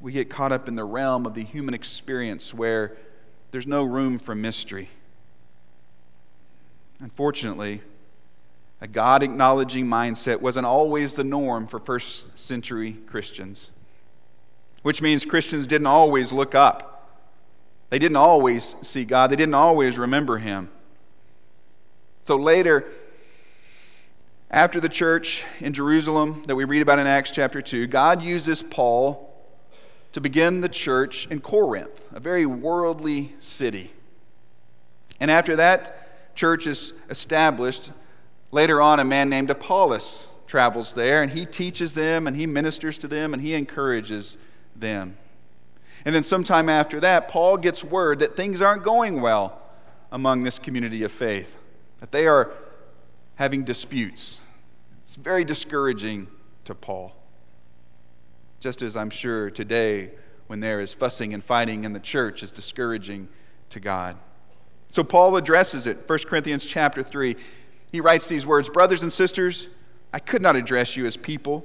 We 0.01 0.13
get 0.13 0.31
caught 0.31 0.53
up 0.53 0.69
in 0.69 0.77
the 0.77 0.85
realm 0.85 1.27
of 1.27 1.35
the 1.35 1.43
human 1.43 1.75
experience 1.75 2.55
where 2.55 2.97
there's 3.51 3.67
no 3.67 3.85
room 3.85 4.19
for 4.19 4.35
mystery. 4.35 4.89
Unfortunately, 7.01 7.83
a 8.81 8.87
God 8.87 9.23
acknowledging 9.23 9.87
mindset 9.87 10.41
wasn't 10.41 10.67
always 10.67 11.15
the 11.15 11.25
norm 11.25 11.67
for 11.67 11.81
first 11.81 12.39
century 12.39 12.93
Christians, 13.07 13.71
which 14.83 15.03
means 15.03 15.25
Christians 15.25 15.67
didn't 15.67 15.89
always 15.89 16.33
look 16.33 16.55
up. 16.55 16.95
They 17.91 17.99
didn't 17.99 18.17
always 18.17 18.77
see 18.83 19.05
God, 19.05 19.31
they 19.31 19.37
didn't 19.37 19.55
always 19.55 19.99
remember 19.99 20.39
Him. 20.39 20.71
So 22.25 22.37
later, 22.37 22.85
after 24.51 24.81
the 24.81 24.89
church 24.89 25.45
in 25.61 25.73
Jerusalem 25.73 26.43
that 26.47 26.55
we 26.55 26.65
read 26.65 26.83
about 26.83 26.99
in 26.99 27.07
Acts 27.07 27.31
chapter 27.31 27.61
2, 27.63 27.87
God 27.87 28.23
uses 28.23 28.63
Paul 28.63 29.28
to 30.13 30.21
begin 30.21 30.61
the 30.61 30.69
church 30.69 31.27
in 31.29 31.41
Corinth, 31.41 32.05
a 32.13 32.21
very 32.21 32.47
worldly 32.47 33.35
city. 33.39 33.93
And 35.21 35.31
after 35.31 35.57
that 35.57 36.35
church 36.35 36.67
is 36.67 36.93
established, 37.11 37.91
Later 38.51 38.81
on, 38.81 38.99
a 38.99 39.05
man 39.05 39.29
named 39.29 39.51
Apollos 39.51 40.29
travels 40.47 40.95
there, 40.95 41.23
and 41.23 41.33
he 41.33 41.45
teaches 41.45 41.93
them, 41.93 42.27
and 42.27 42.35
he 42.35 42.47
ministers 42.47 42.97
to 42.99 43.09
them, 43.09 43.35
and 43.35 43.43
he 43.43 43.55
encourages 43.55 44.39
them. 44.75 45.17
And 46.05 46.15
then, 46.15 46.23
sometime 46.23 46.69
after 46.69 47.01
that, 47.01 47.29
Paul 47.29 47.59
gets 47.59 47.85
word 47.85 48.21
that 48.21 48.37
things 48.37 48.63
aren't 48.63 48.85
going 48.85 49.21
well 49.21 49.61
among 50.11 50.45
this 50.45 50.59
community 50.59 51.03
of 51.03 51.13
faith, 51.13 51.57
that 51.99 52.13
they 52.13 52.27
are 52.27 52.51
having 53.35 53.65
disputes. 53.65 54.41
It's 55.03 55.17
very 55.17 55.45
discouraging 55.45 56.29
to 56.65 56.75
Paul. 56.75 57.15
Just 58.61 58.83
as 58.83 58.97
I'm 58.97 59.11
sure 59.11 59.51
today 59.51 60.11
when 60.49 60.61
there 60.61 60.81
is 60.81 60.95
fussing 60.95 61.35
and 61.35 61.45
fighting 61.45 61.85
in 61.85 61.93
the 61.93 62.01
church 62.01 62.43
is 62.43 62.51
discouraging 62.51 63.29
to 63.71 63.81
God. 63.81 64.17
So 64.89 65.05
Paul 65.05 65.37
addresses 65.37 65.87
it. 65.87 66.09
1 66.09 66.19
Corinthians 66.27 66.65
chapter 66.65 67.03
3. 67.03 67.37
He 67.93 68.01
writes 68.01 68.27
these 68.27 68.47
words 68.47 68.69
Brothers 68.69 69.03
and 69.03 69.13
sisters, 69.13 69.69
I 70.13 70.19
could 70.19 70.43
not 70.43 70.57
address 70.57 70.97
you 70.97 71.07
as 71.07 71.17
people 71.17 71.65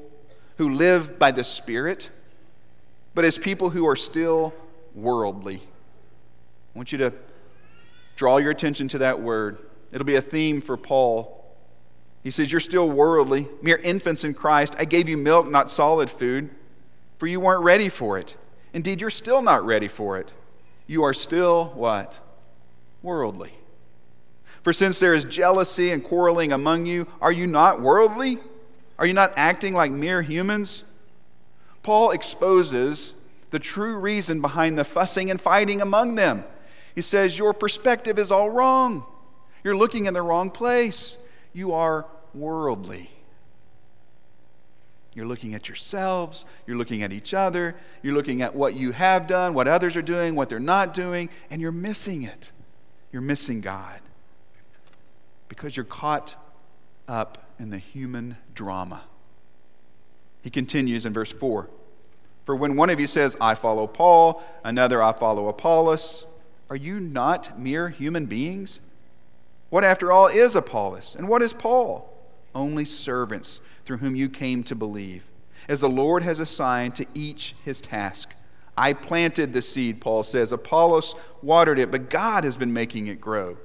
who 0.58 0.70
live 0.70 1.18
by 1.18 1.32
the 1.32 1.44
Spirit, 1.44 2.10
but 3.16 3.26
as 3.26 3.38
people 3.38 3.70
who 3.70 3.88
are 3.88 3.96
still 3.96 4.54
worldly. 4.94 5.62
I 6.76 6.78
want 6.78 6.92
you 6.92 6.98
to 7.00 7.14
draw 8.16 8.38
your 8.38 8.52
attention 8.52 8.88
to 8.90 8.98
that 9.00 9.22
word. 9.22 9.58
It'll 9.92 10.06
be 10.06 10.16
a 10.16 10.22
theme 10.22 10.62
for 10.62 10.76
Paul. 10.76 11.40
He 12.24 12.32
says, 12.32 12.52
You're 12.52 12.62
still 12.62 12.90
worldly, 12.90 13.48
mere 13.62 13.78
infants 13.78 14.24
in 14.24 14.34
Christ. 14.34 14.76
I 14.78 14.86
gave 14.86 15.08
you 15.08 15.18
milk, 15.18 15.48
not 15.48 15.70
solid 15.70 16.10
food, 16.10 16.50
for 17.24 17.28
you 17.28 17.40
weren't 17.40 17.64
ready 17.64 17.88
for 17.88 18.18
it. 18.18 18.36
Indeed, 18.74 19.00
you're 19.00 19.10
still 19.10 19.42
not 19.42 19.66
ready 19.66 19.88
for 19.88 20.18
it. 20.18 20.34
You 20.88 21.04
are 21.04 21.14
still 21.14 21.68
what? 21.68 22.20
Worldly. 23.02 23.54
For 24.62 24.74
since 24.74 25.00
there 25.00 25.14
is 25.14 25.24
jealousy 25.24 25.92
and 25.92 26.04
quarreling 26.04 26.52
among 26.52 26.86
you, 26.86 27.08
are 27.22 27.32
you 27.32 27.48
not 27.48 27.80
worldly? 27.80 28.40
Are 29.00 29.06
you 29.06 29.14
not 29.14 29.32
acting 29.38 29.74
like 29.74 29.90
mere 29.90 30.22
humans? 30.22 30.84
Paul 31.82 32.12
exposes 32.12 33.14
the 33.52 33.60
true 33.60 33.96
reason 33.96 34.42
behind 34.42 34.78
the 34.78 34.84
fussing 34.84 35.32
and 35.32 35.40
fighting 35.40 35.82
among 35.82 36.16
them. 36.16 36.44
He 36.94 37.02
says, 37.02 37.38
Your 37.38 37.54
perspective 37.54 38.20
is 38.20 38.34
all 38.34 38.50
wrong. 38.50 39.06
You're 39.64 39.78
looking 39.78 40.08
in 40.08 40.14
the 40.14 40.22
wrong 40.22 40.52
place. 40.52 41.18
You 41.54 41.72
are 41.72 42.06
worldly. 42.34 43.10
You're 45.16 45.26
looking 45.26 45.54
at 45.54 45.68
yourselves, 45.68 46.46
you're 46.66 46.78
looking 46.78 47.04
at 47.04 47.12
each 47.12 47.34
other, 47.34 47.76
you're 48.02 48.16
looking 48.16 48.42
at 48.42 48.56
what 48.56 48.74
you 48.74 48.92
have 48.92 49.28
done, 49.28 49.54
what 49.54 49.68
others 49.68 49.96
are 49.96 50.02
doing, 50.02 50.36
what 50.36 50.50
they're 50.50 50.60
not 50.60 50.94
doing, 50.94 51.30
and 51.52 51.62
you're 51.62 51.72
missing 51.72 52.24
it. 52.24 52.52
You're 53.12 53.22
missing 53.22 53.62
God 53.62 54.00
because 55.48 55.78
you're 55.78 55.84
caught 55.84 56.36
up 57.08 57.52
in 57.60 57.70
the 57.70 57.78
human 57.78 58.38
drama. 58.56 59.04
He 60.42 60.50
continues 60.50 61.06
in 61.06 61.14
verse 61.14 61.32
4 61.32 61.70
For 62.46 62.56
when 62.56 62.76
one 62.76 62.90
of 62.90 63.00
you 63.00 63.06
says, 63.06 63.38
I 63.40 63.54
follow 63.54 63.86
Paul, 63.86 64.44
another, 64.64 65.02
I 65.02 65.14
follow 65.14 65.48
Apollos, 65.48 66.26
are 66.70 66.76
you 66.76 67.00
not 67.00 67.60
mere 67.60 67.90
human 67.90 68.26
beings? 68.26 68.80
What, 69.70 69.84
after 69.84 70.12
all, 70.12 70.28
is 70.28 70.56
Apollos? 70.56 71.16
And 71.16 71.28
what 71.28 71.42
is 71.42 71.54
Paul? 71.54 72.10
Only 72.56 72.86
servants 72.86 73.60
through 73.86 73.98
whom 73.98 74.16
you 74.16 74.30
came 74.30 74.64
to 74.64 74.76
believe, 74.76 75.30
as 75.68 75.82
the 75.82 75.90
Lord 75.90 76.24
has 76.24 76.40
assigned 76.40 76.96
to 76.96 77.06
each 77.14 77.56
his 77.64 77.82
task. 77.82 78.34
I 78.78 78.94
planted 78.94 79.54
the 79.54 79.62
seed, 79.62 80.02
Paul 80.02 80.24
says. 80.24 80.52
Apollos 80.52 81.16
watered 81.42 81.80
it, 81.80 81.92
but 81.92 82.10
God 82.10 82.44
has 82.44 82.58
been 82.58 82.74
making 82.74 83.08
it 83.08 83.22
grow. 83.22 83.58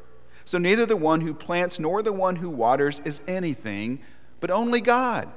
So 0.44 0.58
neither 0.58 0.86
the 0.86 0.96
one 0.96 1.20
who 1.20 1.34
plants 1.34 1.78
nor 1.78 2.02
the 2.02 2.12
one 2.12 2.36
who 2.36 2.50
waters 2.50 3.00
is 3.04 3.20
anything, 3.26 4.00
but 4.40 4.50
only 4.50 4.80
God 4.80 5.28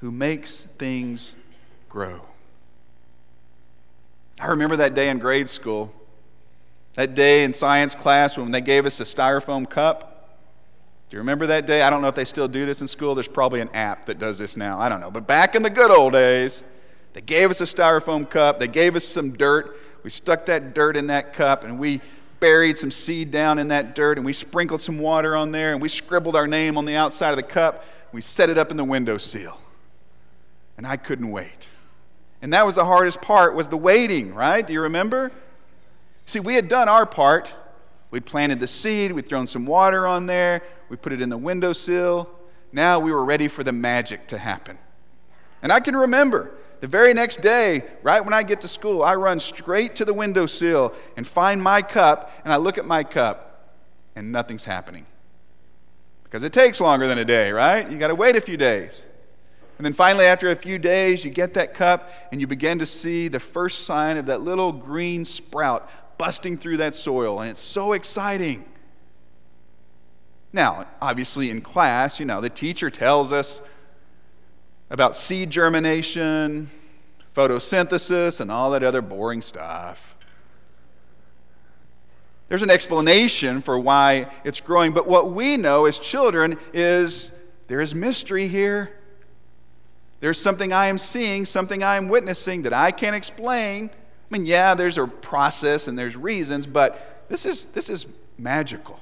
who 0.00 0.10
makes 0.10 0.64
things 0.78 1.36
grow. 1.88 2.20
I 4.40 4.48
remember 4.48 4.76
that 4.76 4.94
day 4.94 5.08
in 5.08 5.18
grade 5.18 5.48
school, 5.48 5.92
that 6.94 7.14
day 7.14 7.44
in 7.44 7.52
science 7.52 7.94
class 7.94 8.36
when 8.36 8.50
they 8.50 8.60
gave 8.60 8.84
us 8.84 9.00
a 9.00 9.04
styrofoam 9.04 9.68
cup. 9.68 10.15
Do 11.08 11.16
you 11.16 11.20
remember 11.20 11.46
that 11.46 11.66
day? 11.66 11.82
I 11.82 11.90
don't 11.90 12.02
know 12.02 12.08
if 12.08 12.16
they 12.16 12.24
still 12.24 12.48
do 12.48 12.66
this 12.66 12.80
in 12.80 12.88
school. 12.88 13.14
There's 13.14 13.28
probably 13.28 13.60
an 13.60 13.70
app 13.74 14.06
that 14.06 14.18
does 14.18 14.38
this 14.38 14.56
now. 14.56 14.80
I 14.80 14.88
don't 14.88 15.00
know. 15.00 15.10
But 15.10 15.26
back 15.26 15.54
in 15.54 15.62
the 15.62 15.70
good 15.70 15.90
old 15.90 16.12
days, 16.12 16.64
they 17.12 17.20
gave 17.20 17.50
us 17.50 17.60
a 17.60 17.64
styrofoam 17.64 18.28
cup, 18.28 18.58
they 18.58 18.68
gave 18.68 18.96
us 18.96 19.04
some 19.04 19.32
dirt. 19.32 19.78
We 20.02 20.10
stuck 20.10 20.46
that 20.46 20.74
dirt 20.74 20.96
in 20.96 21.06
that 21.08 21.32
cup 21.32 21.64
and 21.64 21.78
we 21.78 22.00
buried 22.40 22.76
some 22.76 22.90
seed 22.90 23.30
down 23.30 23.58
in 23.58 23.68
that 23.68 23.94
dirt 23.94 24.18
and 24.18 24.26
we 24.26 24.32
sprinkled 24.32 24.80
some 24.80 24.98
water 24.98 25.34
on 25.34 25.52
there 25.52 25.72
and 25.72 25.80
we 25.80 25.88
scribbled 25.88 26.36
our 26.36 26.46
name 26.46 26.76
on 26.76 26.84
the 26.84 26.94
outside 26.94 27.30
of 27.30 27.36
the 27.36 27.42
cup. 27.42 27.84
We 28.12 28.20
set 28.20 28.50
it 28.50 28.58
up 28.58 28.70
in 28.70 28.76
the 28.76 28.84
windowsill. 28.84 29.58
And 30.76 30.86
I 30.86 30.96
couldn't 30.96 31.30
wait. 31.30 31.68
And 32.42 32.52
that 32.52 32.66
was 32.66 32.74
the 32.74 32.84
hardest 32.84 33.22
part 33.22 33.54
was 33.54 33.68
the 33.68 33.76
waiting, 33.76 34.34
right? 34.34 34.66
Do 34.66 34.72
you 34.72 34.82
remember? 34.82 35.32
See, 36.26 36.40
we 36.40 36.54
had 36.54 36.68
done 36.68 36.88
our 36.88 37.06
part. 37.06 37.56
We'd 38.10 38.26
planted 38.26 38.60
the 38.60 38.68
seed, 38.68 39.12
we'd 39.12 39.26
thrown 39.26 39.46
some 39.46 39.66
water 39.66 40.06
on 40.06 40.26
there, 40.26 40.62
we 40.88 40.96
put 40.96 41.12
it 41.12 41.20
in 41.20 41.28
the 41.28 41.38
windowsill. 41.38 42.28
Now 42.72 42.98
we 42.98 43.12
were 43.12 43.24
ready 43.24 43.48
for 43.48 43.64
the 43.64 43.72
magic 43.72 44.26
to 44.28 44.38
happen. 44.38 44.78
And 45.62 45.72
I 45.72 45.80
can 45.80 45.96
remember 45.96 46.52
the 46.80 46.86
very 46.86 47.14
next 47.14 47.40
day, 47.40 47.82
right 48.02 48.22
when 48.22 48.34
I 48.34 48.42
get 48.42 48.60
to 48.60 48.68
school, 48.68 49.02
I 49.02 49.14
run 49.14 49.40
straight 49.40 49.96
to 49.96 50.04
the 50.04 50.12
windowsill 50.12 50.94
and 51.16 51.26
find 51.26 51.62
my 51.62 51.80
cup, 51.80 52.30
and 52.44 52.52
I 52.52 52.56
look 52.56 52.76
at 52.76 52.84
my 52.84 53.02
cup, 53.02 53.72
and 54.14 54.30
nothing's 54.30 54.64
happening. 54.64 55.06
Because 56.24 56.42
it 56.42 56.52
takes 56.52 56.80
longer 56.80 57.06
than 57.06 57.18
a 57.18 57.24
day, 57.24 57.50
right? 57.50 57.90
You 57.90 57.98
got 57.98 58.08
to 58.08 58.14
wait 58.14 58.36
a 58.36 58.40
few 58.40 58.56
days. 58.56 59.06
And 59.78 59.84
then 59.84 59.92
finally, 59.92 60.26
after 60.26 60.50
a 60.50 60.56
few 60.56 60.78
days, 60.78 61.24
you 61.24 61.30
get 61.30 61.54
that 61.54 61.74
cup 61.74 62.10
and 62.32 62.40
you 62.40 62.46
begin 62.46 62.78
to 62.78 62.86
see 62.86 63.28
the 63.28 63.40
first 63.40 63.84
sign 63.84 64.16
of 64.16 64.26
that 64.26 64.40
little 64.40 64.72
green 64.72 65.24
sprout 65.24 65.90
busting 66.18 66.56
through 66.56 66.78
that 66.78 66.94
soil, 66.94 67.40
and 67.40 67.50
it's 67.50 67.60
so 67.60 67.92
exciting. 67.92 68.64
Now, 70.56 70.86
obviously, 71.02 71.50
in 71.50 71.60
class, 71.60 72.18
you 72.18 72.24
know, 72.24 72.40
the 72.40 72.48
teacher 72.48 72.88
tells 72.88 73.30
us 73.30 73.60
about 74.88 75.14
seed 75.14 75.50
germination, 75.50 76.70
photosynthesis, 77.36 78.40
and 78.40 78.50
all 78.50 78.70
that 78.70 78.82
other 78.82 79.02
boring 79.02 79.42
stuff. 79.42 80.16
There's 82.48 82.62
an 82.62 82.70
explanation 82.70 83.60
for 83.60 83.78
why 83.78 84.30
it's 84.44 84.62
growing, 84.62 84.94
but 84.94 85.06
what 85.06 85.30
we 85.30 85.58
know 85.58 85.84
as 85.84 85.98
children 85.98 86.56
is 86.72 87.32
there 87.66 87.82
is 87.82 87.94
mystery 87.94 88.48
here. 88.48 88.96
There's 90.20 90.40
something 90.40 90.72
I 90.72 90.86
am 90.86 90.96
seeing, 90.96 91.44
something 91.44 91.82
I 91.82 91.96
am 91.96 92.08
witnessing 92.08 92.62
that 92.62 92.72
I 92.72 92.92
can't 92.92 93.14
explain. 93.14 93.90
I 93.90 94.38
mean, 94.38 94.46
yeah, 94.46 94.74
there's 94.74 94.96
a 94.96 95.06
process 95.06 95.86
and 95.86 95.98
there's 95.98 96.16
reasons, 96.16 96.66
but 96.66 97.26
this 97.28 97.44
is, 97.44 97.66
this 97.66 97.90
is 97.90 98.06
magical. 98.38 98.98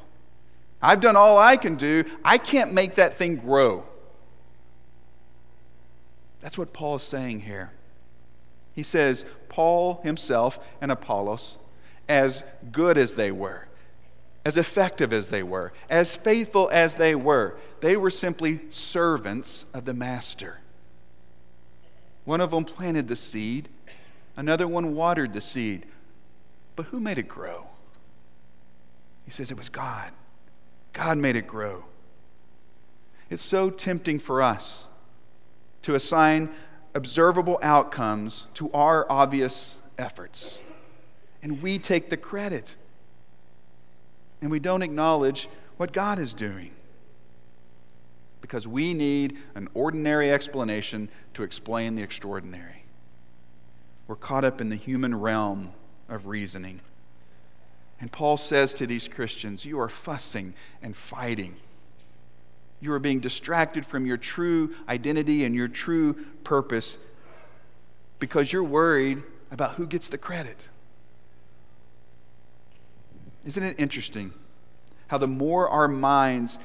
I've 0.85 1.01
done 1.01 1.17
all 1.17 1.39
I 1.39 1.57
can 1.57 1.77
do. 1.77 2.05
I 2.23 2.37
can't 2.37 2.75
make 2.75 2.97
that 2.97 3.17
thing 3.17 3.37
grow. 3.37 3.87
That's 6.41 6.59
what 6.59 6.75
Paul 6.75 6.97
is 6.97 7.03
saying 7.03 7.41
here. 7.41 7.73
He 8.75 8.83
says, 8.83 9.25
Paul 9.49 10.03
himself 10.05 10.59
and 10.83 10.93
Apollos, 10.93 11.59
as 12.07 12.45
good 12.71 12.99
as 12.99 13.15
they 13.15 13.33
were, 13.33 13.67
as 14.45 14.59
effective 14.59 15.11
as 15.11 15.31
they 15.31 15.43
were, 15.43 15.73
as 15.89 16.17
faithful 16.17 16.69
as 16.71 16.97
they 16.97 17.15
were, 17.15 17.57
they 17.81 17.97
were 17.97 18.11
simply 18.11 18.61
servants 18.69 19.65
of 19.73 19.87
the 19.87 19.95
master. 19.95 20.59
One 22.27 22.43
of 22.43 22.51
them 22.51 22.65
planted 22.67 23.09
the 23.09 23.17
seed, 23.17 23.71
another 24.37 24.69
one 24.69 24.95
watered 24.95 25.33
the 25.33 25.41
seed. 25.41 25.87
But 26.77 26.87
who 26.87 27.01
made 27.01 27.17
it 27.17 27.29
grow? 27.29 27.69
He 29.25 29.31
says 29.31 29.51
it 29.51 29.57
was 29.57 29.71
God. 29.71 30.11
God 30.95 31.19
made 31.19 31.37
it 31.37 31.47
grow. 31.47 31.85
It's 33.29 33.43
so 33.43 33.69
tempting 33.69 34.19
for 34.19 34.41
us 34.41 34.87
to 35.83 35.95
assign 35.95 36.49
observable 36.95 37.59
outcomes 37.63 38.47
to 38.55 38.71
our 38.73 39.05
obvious 39.11 39.77
efforts. 39.99 40.63
And 41.43 41.61
we 41.61 41.79
take 41.79 42.09
the 42.09 42.17
credit. 42.17 42.77
And 44.41 44.51
we 44.51 44.61
don't 44.61 44.83
acknowledge 44.83 45.49
what 45.77 45.93
God 45.93 46.19
is 46.19 46.33
doing. 46.33 46.71
Because 48.41 48.69
we 48.69 48.95
need 48.95 49.37
an 49.55 49.69
ordinary 49.75 50.31
explanation 50.31 51.09
to 51.35 51.43
explain 51.43 51.97
the 51.97 52.03
extraordinary. 52.03 52.85
We're 54.07 54.17
caught 54.17 54.45
up 54.45 54.61
in 54.61 54.69
the 54.69 54.77
human 54.77 55.19
realm 55.19 55.73
of 56.09 56.27
reasoning. 56.27 56.81
And 58.05 58.13
Paul 58.13 58.37
says 58.37 58.75
to 58.75 58.87
these 58.87 59.09
Christians, 59.09 59.65
You 59.65 59.81
are 59.81 59.89
fussing 59.89 60.53
and 60.83 60.95
fighting. 60.95 61.57
You 62.79 62.93
are 62.93 62.99
being 62.99 63.19
distracted 63.19 63.87
from 63.87 64.05
your 64.05 64.19
true 64.19 64.75
identity 64.91 65.47
and 65.47 65.55
your 65.55 65.69
true 65.69 66.13
purpose 66.45 66.99
because 68.19 68.53
you're 68.53 68.63
worried 68.63 69.23
about 69.51 69.77
who 69.77 69.87
gets 69.87 70.11
the 70.11 70.19
credit. 70.19 70.69
Isn't 73.47 73.63
it 73.63 73.81
interesting 73.81 74.35
how 75.07 75.17
the 75.17 75.27
more 75.27 75.67
our 75.71 75.89
minds 75.89 76.59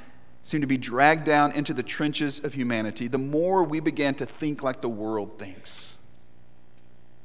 seem 0.44 0.60
to 0.60 0.68
be 0.68 0.78
dragged 0.78 1.24
down 1.24 1.54
into 1.54 1.74
the 1.74 1.84
trenches 1.84 2.42
of 2.42 2.54
humanity, 2.54 3.08
the 3.08 3.18
more 3.18 3.64
we 3.64 3.80
begin 3.80 4.14
to 4.16 4.26
think 4.26 4.62
like 4.62 4.82
the 4.82 4.90
world 4.90 5.40
thinks? 5.40 6.00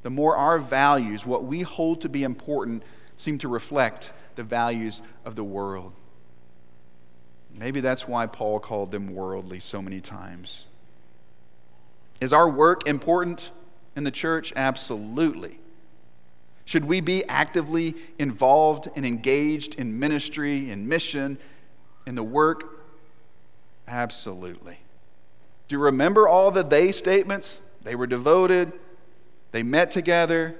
The 0.05 0.11
more 0.11 0.37
our 0.37 0.61
values, 0.61 1.27
what 1.27 1.43
we 1.43 1.63
hold 1.63 2.03
to 2.03 2.09
be 2.09 2.23
important, 2.23 2.85
seem 3.25 3.39
to 3.39 3.49
reflect 3.49 4.13
the 4.35 4.45
values 4.45 5.01
of 5.25 5.35
the 5.35 5.43
world. 5.43 5.93
Maybe 7.57 7.81
that's 7.81 8.07
why 8.07 8.27
Paul 8.27 8.61
called 8.61 8.91
them 8.91 9.15
worldly 9.15 9.61
so 9.61 9.81
many 9.81 10.01
times. 10.01 10.67
Is 12.21 12.33
our 12.33 12.49
work 12.49 12.87
important 12.87 13.51
in 13.97 14.05
the 14.05 14.11
church? 14.11 14.53
Absolutely. 14.55 15.59
Should 16.67 16.85
we 16.85 17.01
be 17.01 17.25
actively 17.25 17.95
involved 18.19 18.89
and 18.95 19.07
engaged 19.07 19.77
in 19.77 19.99
ministry, 19.99 20.71
in 20.71 20.87
mission, 20.89 21.39
in 22.07 22.15
the 22.17 22.23
work? 22.23 22.65
Absolutely. 23.89 24.79
Do 25.69 25.77
you 25.77 25.83
remember 25.83 26.29
all 26.29 26.51
the 26.51 26.63
they 26.63 26.93
statements? 26.93 27.61
They 27.83 27.95
were 27.95 28.07
devoted, 28.07 28.73
they 29.53 29.63
met 29.63 29.91
together, 29.91 30.57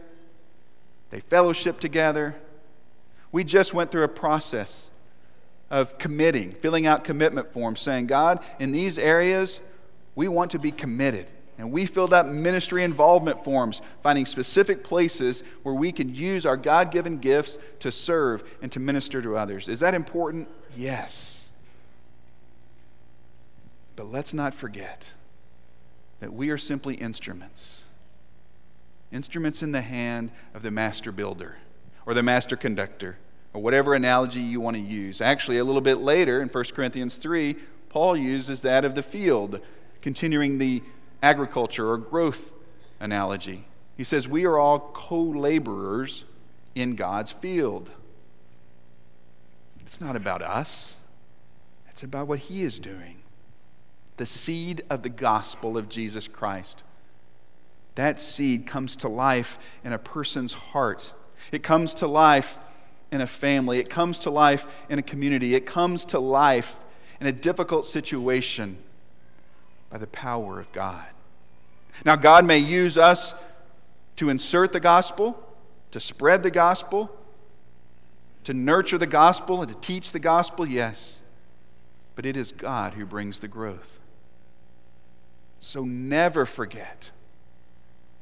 they 1.11 1.21
fellowshiped 1.21 1.81
together. 1.81 2.37
We 3.35 3.43
just 3.43 3.75
went 3.75 3.91
through 3.91 4.05
a 4.05 4.09
process 4.09 4.91
of 5.69 5.99
committing, 5.99 6.53
filling 6.53 6.87
out 6.87 7.03
commitment 7.03 7.53
forms, 7.53 7.81
saying, 7.81 8.07
God, 8.07 8.39
in 8.61 8.71
these 8.71 8.97
areas, 8.97 9.59
we 10.15 10.29
want 10.29 10.53
to 10.53 10.61
be 10.61 10.71
committed. 10.71 11.27
And 11.59 11.73
we 11.73 11.87
filled 11.87 12.15
out 12.15 12.29
ministry 12.29 12.85
involvement 12.85 13.43
forms, 13.43 13.83
finding 14.05 14.25
specific 14.25 14.85
places 14.85 15.43
where 15.65 15.75
we 15.75 15.91
can 15.91 16.15
use 16.15 16.47
our 16.47 16.57
God 16.57 16.93
given 16.93 17.19
gifts 17.19 17.59
to 17.81 17.91
serve 17.91 18.45
and 18.63 18.71
to 18.71 18.79
minister 18.79 19.21
to 19.21 19.37
others. 19.37 19.67
Is 19.67 19.81
that 19.81 19.95
important? 19.95 20.47
Yes. 20.77 21.51
But 23.97 24.13
let's 24.13 24.33
not 24.33 24.55
forget 24.55 25.13
that 26.21 26.33
we 26.33 26.51
are 26.51 26.59
simply 26.59 26.95
instruments. 26.95 27.87
Instruments 29.11 29.61
in 29.61 29.73
the 29.73 29.83
hand 29.83 30.31
of 30.55 30.63
the 30.63 30.71
master 30.71 31.11
builder 31.11 31.57
or 32.07 32.15
the 32.15 32.23
master 32.23 32.55
conductor 32.55 33.19
or 33.55 33.63
whatever 33.63 33.95
analogy 33.95 34.41
you 34.41 34.61
want 34.61 34.77
to 34.77 34.83
use. 34.83 35.21
Actually, 35.21 35.59
a 35.59 35.65
little 35.65 35.81
bit 35.81 35.99
later 35.99 36.43
in 36.43 36.49
1 36.49 36.65
Corinthians 36.75 37.17
3, 37.17 37.57
Paul 37.89 38.17
uses 38.17 38.61
that 38.63 38.85
of 38.85 38.97
the 38.97 39.03
field, 39.03 39.61
continuing 40.03 40.59
the 40.59 40.83
agriculture 41.23 41.89
or 41.89 41.97
growth 41.97 42.53
analogy. 43.01 43.65
He 43.97 44.05
says, 44.05 44.29
We 44.29 44.45
are 44.45 44.59
all 44.59 44.91
co 44.93 45.23
laborers 45.23 46.25
in 46.75 46.97
God's 46.97 47.31
field. 47.31 47.93
It's 49.81 50.01
not 50.01 50.17
about 50.17 50.43
us, 50.43 51.01
it's 51.89 52.03
about 52.03 52.27
what 52.27 52.41
He 52.41 52.63
is 52.63 52.81
doing. 52.81 53.19
The 54.17 54.27
seed 54.27 54.83
of 54.91 55.03
the 55.03 55.09
gospel 55.09 55.79
of 55.79 55.89
Jesus 55.89 56.27
Christ. 56.27 56.83
That 57.95 58.19
seed 58.19 58.67
comes 58.67 58.97
to 58.97 59.09
life 59.09 59.59
in 59.85 59.93
a 59.93 59.99
person's 59.99 60.55
heart. 60.55 61.13
It 61.53 61.63
comes 61.63 61.95
to 61.95 62.09
life 62.09 62.59
in 63.13 63.21
a 63.21 63.27
family. 63.27 63.79
It 63.79 63.89
comes 63.89 64.19
to 64.21 64.31
life 64.31 64.67
in 64.89 64.99
a 64.99 65.03
community. 65.03 65.55
It 65.55 65.67
comes 65.67 66.05
to 66.07 66.19
life 66.19 66.79
in 67.21 67.27
a 67.27 67.33
difficult 67.33 67.87
situation 67.87 68.77
by 69.91 69.99
the 69.99 70.07
power 70.09 70.59
of 70.59 70.73
God. 70.73 71.05
Now, 72.05 72.17
God 72.17 72.45
may 72.45 72.59
use 72.59 72.99
us 72.99 73.35
to 74.17 74.29
insert 74.29 74.73
the 74.73 74.81
gospel, 74.81 75.41
to 75.93 76.01
spread 76.01 76.43
the 76.43 76.51
gospel, 76.51 77.17
to 78.43 78.53
nurture 78.53 78.99
the 78.99 79.07
gospel, 79.07 79.63
and 79.63 79.71
to 79.71 79.77
teach 79.77 80.11
the 80.11 80.19
gospel, 80.19 80.67
yes. 80.67 81.23
But 82.17 82.27
it 82.27 82.37
is 82.37 82.51
God 82.51 82.95
who 82.95 83.07
brings 83.07 83.41
the 83.41 83.49
growth. 83.49 84.01
So 85.61 85.85
never 85.85 86.45
forget, 86.45 87.11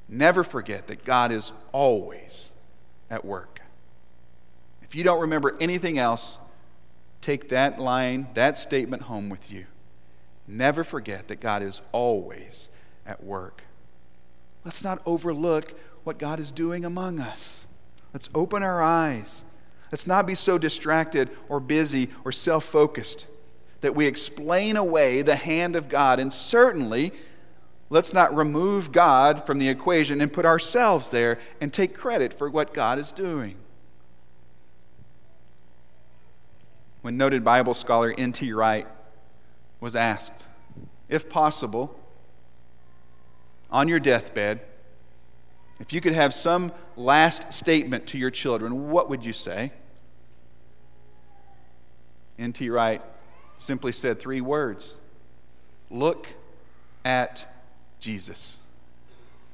never 0.09 0.45
forget 0.45 0.87
that 0.87 1.05
God 1.05 1.33
is 1.33 1.53
always 1.73 2.53
at 3.11 3.25
work. 3.25 3.62
If 4.93 4.97
you 4.97 5.05
don't 5.05 5.23
remember 5.23 5.57
anything 5.59 5.97
else, 5.99 6.39
take 7.23 7.49
that 7.49 7.79
line, 7.79 8.29
that 8.35 8.59
statement 8.59 9.05
home 9.05 9.31
with 9.31 9.51
you. 9.51 9.65
Never 10.47 10.85
forget 10.85 11.29
that 11.29 11.41
God 11.41 11.63
is 11.63 11.81
always 11.93 12.69
at 13.07 13.25
work. 13.25 13.63
Let's 14.67 14.85
not 14.85 15.01
overlook 15.07 15.73
what 16.05 16.19
God 16.19 16.39
is 16.39 16.53
doing 16.53 16.85
among 16.85 17.21
us. 17.21 17.67
Let's 18.13 18.29
open 18.35 18.63
our 18.63 18.83
eyes. 18.83 19.45
Let's 19.91 20.07
not 20.07 20.27
be 20.27 20.35
so 20.35 20.59
distracted 20.59 21.31
or 21.49 21.59
busy 21.59 22.11
or 22.23 22.31
self 22.31 22.67
focused 22.67 23.27
that 23.81 23.95
we 23.95 24.05
explain 24.05 24.77
away 24.77 25.23
the 25.23 25.37
hand 25.37 25.75
of 25.75 25.89
God. 25.89 26.21
And 26.21 26.31
certainly, 26.31 27.13
let's 27.89 28.13
not 28.13 28.37
remove 28.37 28.93
God 28.93 29.47
from 29.47 29.59
the 29.59 29.71
equation 29.71 30.21
and 30.21 30.31
put 30.31 30.45
ourselves 30.45 31.11
there 31.11 31.39
and 31.63 31.73
take 31.73 31.95
credit 31.95 32.35
for 32.35 32.51
what 32.51 32.75
God 32.75 32.99
is 32.99 33.11
doing. 33.11 33.57
When 37.03 37.17
noted 37.17 37.45
Bible 37.45 37.75
scholar 37.75 38.15
N.T. 38.17 38.53
Wright 38.53 38.87
was 39.81 39.95
asked, 39.97 40.47
if 41.09 41.29
possible, 41.29 41.99
on 43.71 43.89
your 43.89 44.01
deathbed, 44.01 44.61
if 45.81 45.93
you 45.93 46.01
could 46.01 46.13
have 46.13 46.33
some 46.33 46.73
last 46.97 47.53
statement 47.53 48.07
to 48.09 48.19
your 48.19 48.31
children, 48.31 48.91
what 48.91 49.11
would 49.11 49.25
you 49.25 49.33
say? 49.33 49.73
N.T. 52.39 52.71
Wright 52.71 53.03
simply 53.59 53.93
said 53.93 54.19
three 54.19 54.41
words 54.41 54.97
Look 55.91 56.29
at 57.05 57.47
Jesus. 58.01 58.59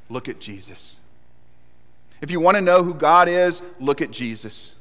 Look 0.08 0.28
at 0.28 0.38
Jesus. 0.38 1.00
If 2.20 2.30
you 2.30 2.40
want 2.40 2.56
to 2.56 2.61
know 2.61 2.82
who 2.82 2.94
God 2.94 3.28
is, 3.28 3.62
look 3.80 4.00
at 4.00 4.11
Jesus. 4.11 4.74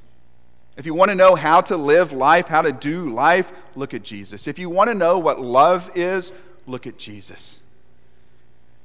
If 0.77 0.85
you 0.85 0.93
want 0.93 1.09
to 1.09 1.15
know 1.15 1.33
how 1.33 1.61
to 1.61 1.75
live 1.75 2.11
life, 2.11 2.47
how 2.47 2.61
to 2.61 2.71
do 2.71 3.09
life, 3.09 3.51
look 3.75 3.95
at 3.95 4.03
Jesus. 4.03 4.47
If 4.47 4.59
you 4.59 4.69
want 4.69 4.89
to 4.89 4.95
know 4.95 5.17
what 5.17 5.41
love 5.41 5.89
is, 5.95 6.31
look 6.67 6.85
at 6.85 6.99
Jesus. 6.99 7.59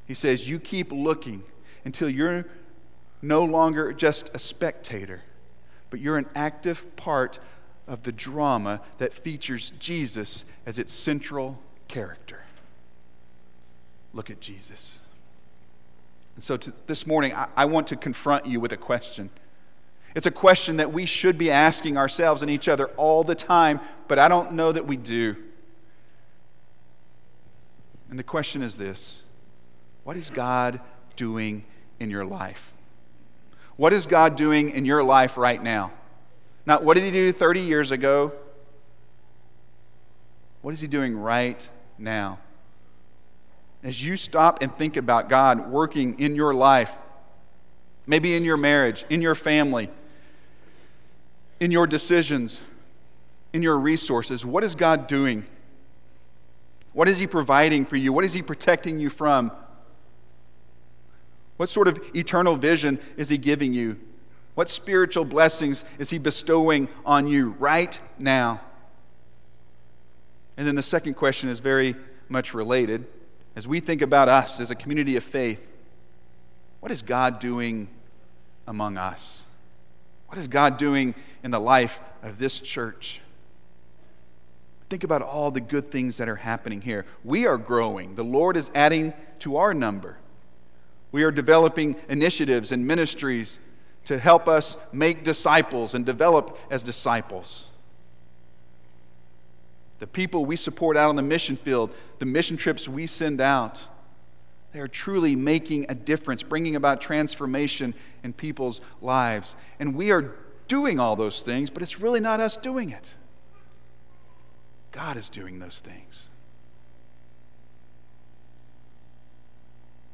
He 0.07 0.15
says, 0.15 0.49
You 0.49 0.59
keep 0.59 0.91
looking 0.91 1.45
until 1.85 2.09
you're 2.09 2.47
no 3.21 3.45
longer 3.45 3.93
just 3.93 4.35
a 4.35 4.39
spectator, 4.39 5.21
but 5.91 6.01
you're 6.01 6.17
an 6.17 6.29
active 6.35 6.97
part 6.97 7.39
of 7.87 8.05
the 8.05 8.13
drama 8.13 8.81
that 8.97 9.13
features 9.13 9.73
Jesus 9.79 10.47
as 10.65 10.79
its 10.79 10.95
central 10.95 11.59
character. 11.89 12.41
Look 14.15 14.31
at 14.31 14.41
Jesus. 14.41 15.01
And 16.37 16.43
so 16.43 16.57
to, 16.57 16.73
this 16.87 17.07
morning, 17.07 17.35
I, 17.35 17.49
I 17.55 17.65
want 17.67 17.89
to 17.89 17.97
confront 17.97 18.47
you 18.47 18.61
with 18.61 18.73
a 18.73 18.77
question. 18.79 19.29
It's 20.15 20.27
a 20.27 20.31
question 20.31 20.77
that 20.77 20.93
we 20.93 21.07
should 21.07 21.39
be 21.39 21.51
asking 21.51 21.97
ourselves 21.97 22.43
and 22.43 22.51
each 22.51 22.69
other 22.69 22.87
all 22.97 23.25
the 23.25 23.35
time, 23.35 23.81
but 24.09 24.19
I 24.19 24.29
don't 24.29 24.53
know 24.53 24.71
that 24.73 24.87
we 24.87 24.97
do. 24.97 25.37
And 28.11 28.19
the 28.19 28.25
question 28.25 28.63
is 28.63 28.77
this 28.77 29.23
what 30.05 30.17
is 30.17 30.29
God 30.29 30.81
doing 31.17 31.65
in 31.99 32.11
your 32.11 32.25
life? 32.25 32.73
What 33.77 33.93
is 33.93 34.07
God 34.07 34.37
doing 34.37 34.71
in 34.71 34.85
your 34.85 35.03
life 35.03 35.39
right 35.39 35.63
now? 35.63 35.93
Not 36.67 36.85
what 36.85 36.95
did 36.95 37.05
He 37.05 37.11
do 37.11 37.33
30 37.33 37.61
years 37.61 37.91
ago? 37.91 38.33
What 40.61 40.75
is 40.75 40.81
He 40.81 40.89
doing 40.89 41.17
right 41.17 41.69
now? 41.97 42.39
As 43.83 44.05
you 44.05 44.17
stop 44.17 44.63
and 44.63 44.77
think 44.77 44.97
about 44.97 45.29
God 45.29 45.71
working 45.71 46.19
in 46.21 46.37
your 46.37 46.55
life, 46.55 46.97
maybe 48.07 48.35
in 48.35 48.45
your 48.45 48.57
marriage, 48.57 49.05
in 49.09 49.23
your 49.23 49.35
family, 49.35 49.91
in 51.63 51.71
your 51.71 51.87
decisions, 51.87 52.61
in 53.53 53.63
your 53.63 53.79
resources, 53.79 54.45
what 54.45 54.65
is 54.65 54.75
God 54.75 55.07
doing? 55.07 55.45
What 56.93 57.07
is 57.07 57.21
He 57.21 57.29
providing 57.29 57.87
for 57.87 57.95
you? 57.95 58.13
What 58.13 58.25
is 58.25 58.33
He 58.33 58.43
protecting 58.43 58.99
you 58.99 59.09
from? 59.09 59.53
What 61.59 61.69
sort 61.69 61.87
of 61.87 62.03
eternal 62.17 62.57
vision 62.57 62.99
is 63.17 63.29
He 63.29 63.39
giving 63.39 63.73
you? 63.73 63.97
What 64.57 64.71
spiritual 64.71 65.25
blessings 65.25 65.85
is 66.01 66.11
He 66.11 66.19
bestowing 66.19 66.89
on 67.07 67.29
you 67.29 67.51
right 67.61 67.99
now? 68.19 68.61
And 70.57 70.67
then 70.67 70.75
the 70.75 70.83
second 70.83 71.15
question 71.15 71.49
is 71.49 71.61
very 71.61 71.95
much 72.29 72.55
related. 72.55 73.07
As 73.55 73.69
we 73.69 73.79
think 73.79 74.03
about 74.03 74.29
us 74.29 74.59
as 74.59 74.73
a 74.73 74.75
community 74.75 75.17
of 75.17 75.23
faith, 75.23 75.71
what 76.81 76.91
is 76.91 77.03
God 77.03 77.39
doing 77.39 77.87
among 78.67 78.97
us? 78.97 79.47
What 80.33 80.39
is 80.39 80.49
God 80.49 80.79
doing 80.79 81.15
in 81.45 81.51
the 81.51 81.61
life 81.61 82.01
of 82.23 82.39
this 82.39 82.59
church? 82.59 83.21
Think 84.89 85.05
about 85.05 85.21
all 85.21 85.51
the 85.51 85.61
good 85.61 85.91
things 85.91 86.17
that 86.17 86.27
are 86.27 86.37
happening 86.37 86.81
here. 86.81 87.05
We 87.23 87.47
are 87.47 87.59
growing, 87.59 88.15
the 88.15 88.25
Lord 88.25 88.57
is 88.57 88.71
adding 88.75 89.13
to 89.41 89.59
our 89.59 89.75
number. 89.75 90.17
We 91.11 91.25
are 91.25 91.31
developing 91.31 91.97
initiatives 92.09 92.73
and 92.73 92.87
ministries 92.87 93.61
to 94.07 94.17
help 94.17 94.49
us 94.49 94.79
make 94.91 95.23
disciples 95.23 95.95
and 95.95 96.07
develop 96.07 96.59
as 96.71 96.83
disciples. 96.83 97.69
The 99.99 100.07
people 100.07 100.47
we 100.47 100.57
support 100.57 100.97
out 100.97 101.11
on 101.11 101.17
the 101.17 101.23
mission 101.23 101.57
field, 101.57 101.95
the 102.21 102.25
mission 102.25 102.57
trips 102.57 102.89
we 102.89 103.07
send 103.07 103.43
out, 103.43 103.87
they 104.73 104.81
are 104.81 104.89
truly 104.89 105.37
making 105.37 105.87
a 105.89 105.95
difference, 105.95 106.43
bringing 106.43 106.77
about 106.77 107.01
transformation 107.01 107.95
in 108.23 108.33
people's 108.33 108.81
lives. 109.01 109.55
And 109.79 109.95
we 109.95 110.11
are 110.11 110.35
doing 110.69 110.99
all 110.99 111.17
those 111.17 111.43
things, 111.43 111.71
but 111.71 111.83
it's 111.83 112.01
really 112.01 112.21
not 112.21 112.41
us 112.41 112.57
doing 112.57 112.91
it. 112.91 113.17
God 114.93 115.17
is 115.17 115.29
doing 115.29 115.59
those 115.59 115.81
things. 115.81 116.29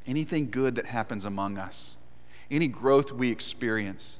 anything 0.08 0.50
good 0.50 0.74
that 0.76 0.86
happens 0.86 1.24
among 1.24 1.58
us, 1.58 1.96
any 2.50 2.66
growth 2.66 3.12
we 3.12 3.30
experience, 3.30 4.18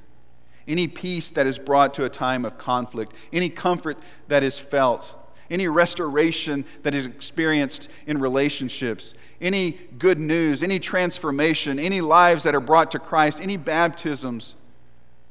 any 0.69 0.87
peace 0.87 1.31
that 1.31 1.47
is 1.47 1.59
brought 1.59 1.95
to 1.95 2.05
a 2.05 2.11
time 2.11 2.45
of 2.45 2.59
conflict, 2.59 3.15
any 3.33 3.49
comfort 3.49 3.99
that 4.29 4.43
is 4.43 4.61
felt, 4.61 5.18
any 5.51 5.69
restoration 5.69 6.65
that 6.83 6.95
is 6.95 7.07
experienced 7.07 7.91
in 8.07 8.19
relationships, 8.19 9.15
any 9.41 9.73
good 9.99 10.19
news, 10.19 10.63
any 10.63 10.79
transformation, 10.79 11.79
any 11.79 12.01
lives 12.01 12.43
that 12.43 12.55
are 12.55 12.61
brought 12.61 12.91
to 12.91 12.99
Christ, 12.99 13.41
any 13.41 13.57
baptisms, 13.57 14.57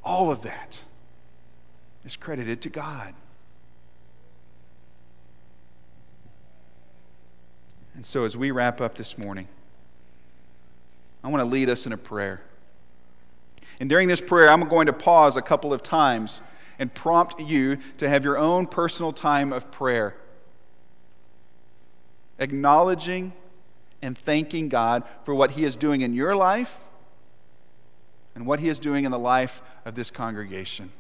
all 0.03 0.32
of 0.32 0.43
that 0.43 0.84
is 2.06 2.15
credited 2.15 2.62
to 2.62 2.69
God. 2.69 3.13
And 7.95 8.06
so, 8.06 8.25
as 8.25 8.38
we 8.38 8.51
wrap 8.51 8.80
up 8.80 8.95
this 8.95 9.17
morning, 9.17 9.47
I 11.23 11.30
want 11.30 11.41
to 11.41 11.45
lead 11.45 11.67
us 11.69 11.86
in 11.86 11.93
a 11.93 11.97
prayer. 11.97 12.41
And 13.80 13.89
during 13.89 14.08
this 14.08 14.21
prayer, 14.21 14.49
I'm 14.49 14.67
going 14.69 14.86
to 14.86 14.93
pause 14.93 15.36
a 15.36 15.41
couple 15.41 15.73
of 15.73 15.84
times 15.84 16.41
and 16.80 16.94
prompt 16.94 17.40
you 17.40 17.78
to 17.98 18.08
have 18.08 18.24
your 18.24 18.38
own 18.38 18.68
personal 18.68 19.12
time 19.12 19.52
of 19.52 19.72
prayer, 19.72 20.16
acknowledging 22.40 23.34
and 24.02 24.18
thanking 24.18 24.70
God 24.70 25.04
for 25.24 25.34
what 25.34 25.52
He 25.52 25.63
is 25.63 25.76
doing 25.76 26.02
in 26.02 26.13
your 26.13 26.36
life 26.36 26.78
and 28.36 28.46
what 28.46 28.60
He 28.60 28.70
is 28.70 28.80
doing 28.80 29.06
in 29.06 29.12
the 29.12 29.20
life 29.20 29.62
of 29.86 29.96
this 29.96 30.12
congregation. 30.12 30.92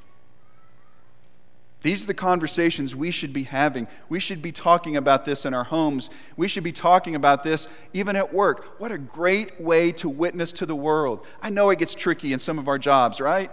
These 1.83 2.03
are 2.03 2.07
the 2.07 2.15
conversations 2.15 2.95
we 2.95 3.11
should 3.11 3.33
be 3.33 3.43
having. 3.43 3.87
We 4.09 4.19
should 4.19 4.41
be 4.41 4.51
talking 4.51 4.97
about 4.97 5.25
this 5.25 5.45
in 5.45 5.53
our 5.53 5.63
homes. 5.63 6.09
We 6.35 6.47
should 6.47 6.63
be 6.63 6.71
talking 6.71 7.13
about 7.13 7.43
this 7.43 7.67
even 7.93 8.15
at 8.15 8.33
work. 8.33 8.79
What 8.79 8.91
a 8.91 8.97
great 8.97 9.61
way 9.61 9.91
to 9.93 10.09
witness 10.09 10.51
to 10.53 10.65
the 10.65 10.75
world. 10.75 11.25
I 11.41 11.51
know 11.51 11.69
it 11.69 11.77
gets 11.77 11.93
tricky 11.93 12.33
in 12.33 12.39
some 12.39 12.57
of 12.57 12.67
our 12.67 12.79
jobs, 12.79 13.21
right? 13.21 13.51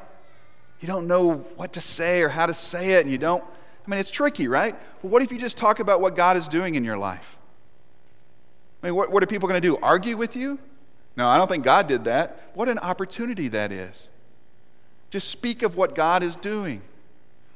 You 0.81 0.89
don't 0.89 1.07
know 1.07 1.37
what 1.57 1.73
to 1.75 1.81
say 1.81 2.23
or 2.23 2.29
how 2.29 2.47
to 2.47 2.55
say 2.55 2.93
it, 2.93 3.03
and 3.03 3.11
you 3.11 3.19
don't. 3.19 3.43
I 3.87 3.91
mean, 3.91 4.01
it's 4.01 4.11
tricky, 4.11 4.49
right? 4.49 4.75
Well, 5.03 5.11
what 5.13 5.23
if 5.23 5.31
you 5.31 5.39
just 5.39 5.57
talk 5.57 5.79
about 5.79 6.01
what 6.01 6.17
God 6.17 6.37
is 6.37 6.49
doing 6.49 6.75
in 6.75 6.85
your 6.85 6.99
life? 6.99 7.37
I 8.83 8.89
mean, 8.89 8.95
what, 8.97 9.11
what 9.11 9.23
are 9.23 9.27
people 9.27 9.49
going 9.49 9.61
to 9.61 9.67
do? 9.67 9.79
Argue 9.79 10.17
with 10.17 10.37
you? 10.37 10.59
No, 11.17 11.29
I 11.29 11.39
don't 11.39 11.49
think 11.49 11.65
God 11.65 11.87
did 11.87 12.05
that. 12.05 12.51
What 12.55 12.69
an 12.69 12.79
opportunity 12.79 13.49
that 13.49 13.73
is. 13.73 14.11
Just 15.11 15.29
speak 15.29 15.63
of 15.63 15.77
what 15.77 15.95
God 15.95 16.23
is 16.23 16.35
doing. 16.37 16.83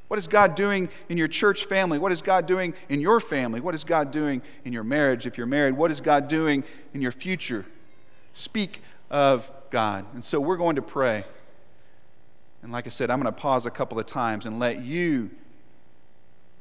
What 0.09 0.19
is 0.19 0.27
God 0.27 0.55
doing 0.55 0.89
in 1.09 1.19
your 1.19 1.29
church 1.29 1.67
family? 1.67 1.99
What 1.99 2.13
is 2.13 2.23
God 2.23 2.47
doing 2.47 2.73
in 2.89 3.01
your 3.01 3.21
family? 3.21 3.61
What 3.61 3.75
is 3.75 3.85
God 3.85 4.11
doing 4.11 4.41
in 4.65 4.73
your 4.73 4.85
marriage 4.85 5.27
if 5.27 5.37
you're 5.37 5.47
married? 5.47 5.77
What 5.77 5.91
is 5.91 6.01
God 6.01 6.29
doing 6.29 6.65
in 6.95 7.03
your 7.03 7.13
future? 7.13 7.67
Speak 8.33 8.81
of 9.11 9.51
God. 9.71 10.07
And 10.15 10.25
so 10.25 10.41
we're 10.41 10.57
going 10.57 10.77
to 10.77 10.83
pray. 10.83 11.25
And 12.63 12.73
like 12.73 12.87
I 12.87 12.91
said, 12.91 13.11
I'm 13.11 13.21
going 13.21 13.33
to 13.33 13.41
pause 13.41 13.67
a 13.67 13.71
couple 13.71 13.99
of 13.99 14.07
times 14.07 14.47
and 14.47 14.59
let 14.59 14.81
you 14.81 15.31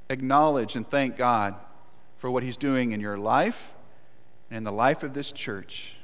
acknowledge 0.10 0.76
and 0.76 0.88
thank 0.88 1.18
God 1.18 1.56
for 2.18 2.30
what 2.30 2.44
He's 2.44 2.58
doing 2.58 2.92
in 2.92 3.02
your 3.02 3.18
life 3.18 3.74
and 4.50 4.58
in 4.58 4.64
the 4.64 4.72
life 4.72 5.04
of 5.04 5.14
this 5.14 5.32
church. 5.32 5.96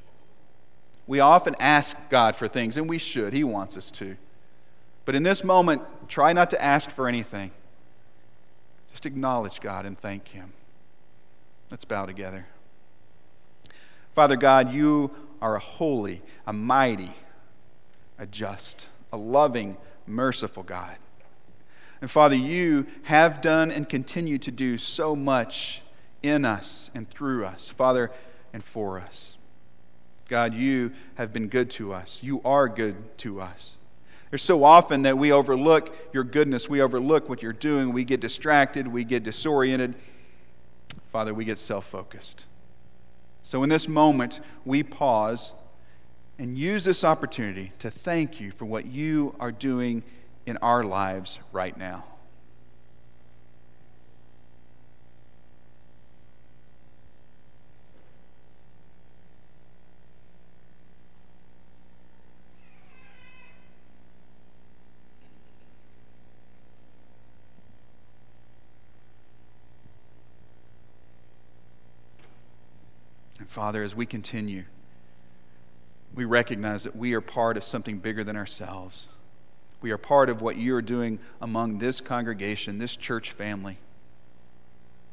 We 1.05 1.19
often 1.19 1.53
ask 1.59 1.97
God 2.09 2.35
for 2.35 2.47
things, 2.47 2.77
and 2.77 2.89
we 2.89 2.97
should. 2.97 3.33
He 3.33 3.43
wants 3.43 3.77
us 3.77 3.91
to. 3.91 4.15
But 5.05 5.15
in 5.15 5.23
this 5.23 5.43
moment, 5.43 5.81
try 6.07 6.33
not 6.33 6.49
to 6.51 6.61
ask 6.61 6.89
for 6.89 7.07
anything. 7.07 7.51
Just 8.91 9.05
acknowledge 9.05 9.59
God 9.59 9.85
and 9.85 9.97
thank 9.97 10.29
Him. 10.29 10.53
Let's 11.69 11.83
bow 11.83 12.05
together. 12.05 12.45
Father 14.13 14.37
God, 14.37 14.71
you 14.71 15.11
are 15.41 15.55
a 15.55 15.59
holy, 15.59 16.21
a 16.47 16.53
mighty, 16.53 17.11
a 18.17 18.25
just, 18.25 18.89
a 19.13 19.17
loving, 19.17 19.77
merciful 20.07 20.63
God. 20.63 20.97
And 22.01 22.11
Father, 22.11 22.35
you 22.35 22.87
have 23.03 23.39
done 23.39 23.71
and 23.71 23.87
continue 23.87 24.37
to 24.39 24.51
do 24.51 24.77
so 24.77 25.15
much 25.15 25.81
in 26.21 26.43
us 26.43 26.91
and 26.93 27.09
through 27.09 27.45
us, 27.45 27.69
Father, 27.69 28.11
and 28.51 28.61
for 28.61 28.99
us. 28.99 29.37
God, 30.27 30.53
you 30.53 30.91
have 31.15 31.31
been 31.31 31.47
good 31.47 31.69
to 31.71 31.93
us. 31.93 32.21
You 32.23 32.41
are 32.43 32.67
good 32.67 33.17
to 33.19 33.39
us. 33.39 33.77
There's 34.31 34.41
so 34.41 34.63
often 34.63 35.03
that 35.03 35.17
we 35.17 35.31
overlook 35.31 35.95
your 36.11 36.23
goodness, 36.23 36.67
we 36.67 36.81
overlook 36.81 37.29
what 37.29 37.43
you're 37.43 37.53
doing, 37.53 37.93
we 37.93 38.03
get 38.03 38.19
distracted, 38.19 38.87
we 38.87 39.03
get 39.03 39.21
disoriented. 39.23 39.93
Father, 41.11 41.35
we 41.35 41.45
get 41.45 41.59
self 41.59 41.85
focused. 41.85 42.47
So 43.43 43.61
in 43.61 43.69
this 43.69 43.87
moment, 43.87 44.41
we 44.65 44.81
pause 44.81 45.53
and 46.39 46.57
use 46.57 46.83
this 46.83 47.03
opportunity 47.03 47.71
to 47.79 47.91
thank 47.91 48.39
you 48.41 48.51
for 48.51 48.65
what 48.65 48.85
you 48.85 49.35
are 49.39 49.51
doing 49.51 50.03
in 50.45 50.57
our 50.57 50.83
lives 50.83 51.39
right 51.51 51.77
now. 51.77 52.03
And 73.39 73.49
Father, 73.49 73.83
as 73.83 73.93
we 73.95 74.05
continue, 74.05 74.63
we 76.13 76.25
recognize 76.25 76.83
that 76.83 76.95
we 76.95 77.13
are 77.13 77.21
part 77.21 77.57
of 77.57 77.63
something 77.63 77.97
bigger 77.97 78.23
than 78.23 78.35
ourselves. 78.35 79.07
We 79.81 79.91
are 79.91 79.97
part 79.97 80.29
of 80.29 80.41
what 80.41 80.55
you 80.55 80.75
are 80.75 80.81
doing 80.81 81.19
among 81.41 81.79
this 81.79 81.99
congregation, 82.01 82.79
this 82.79 82.95
church 82.95 83.31
family, 83.31 83.77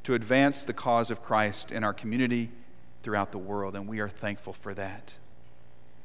to 0.05 0.15
advance 0.15 0.63
the 0.63 0.73
cause 0.73 1.11
of 1.11 1.23
Christ 1.23 1.73
in 1.73 1.83
our 1.83 1.93
community 1.93 2.51
throughout 3.01 3.33
the 3.33 3.39
world, 3.39 3.75
and 3.75 3.89
we 3.89 4.01
are 4.01 4.09
thankful 4.09 4.53
for 4.53 4.75
that. 4.75 5.15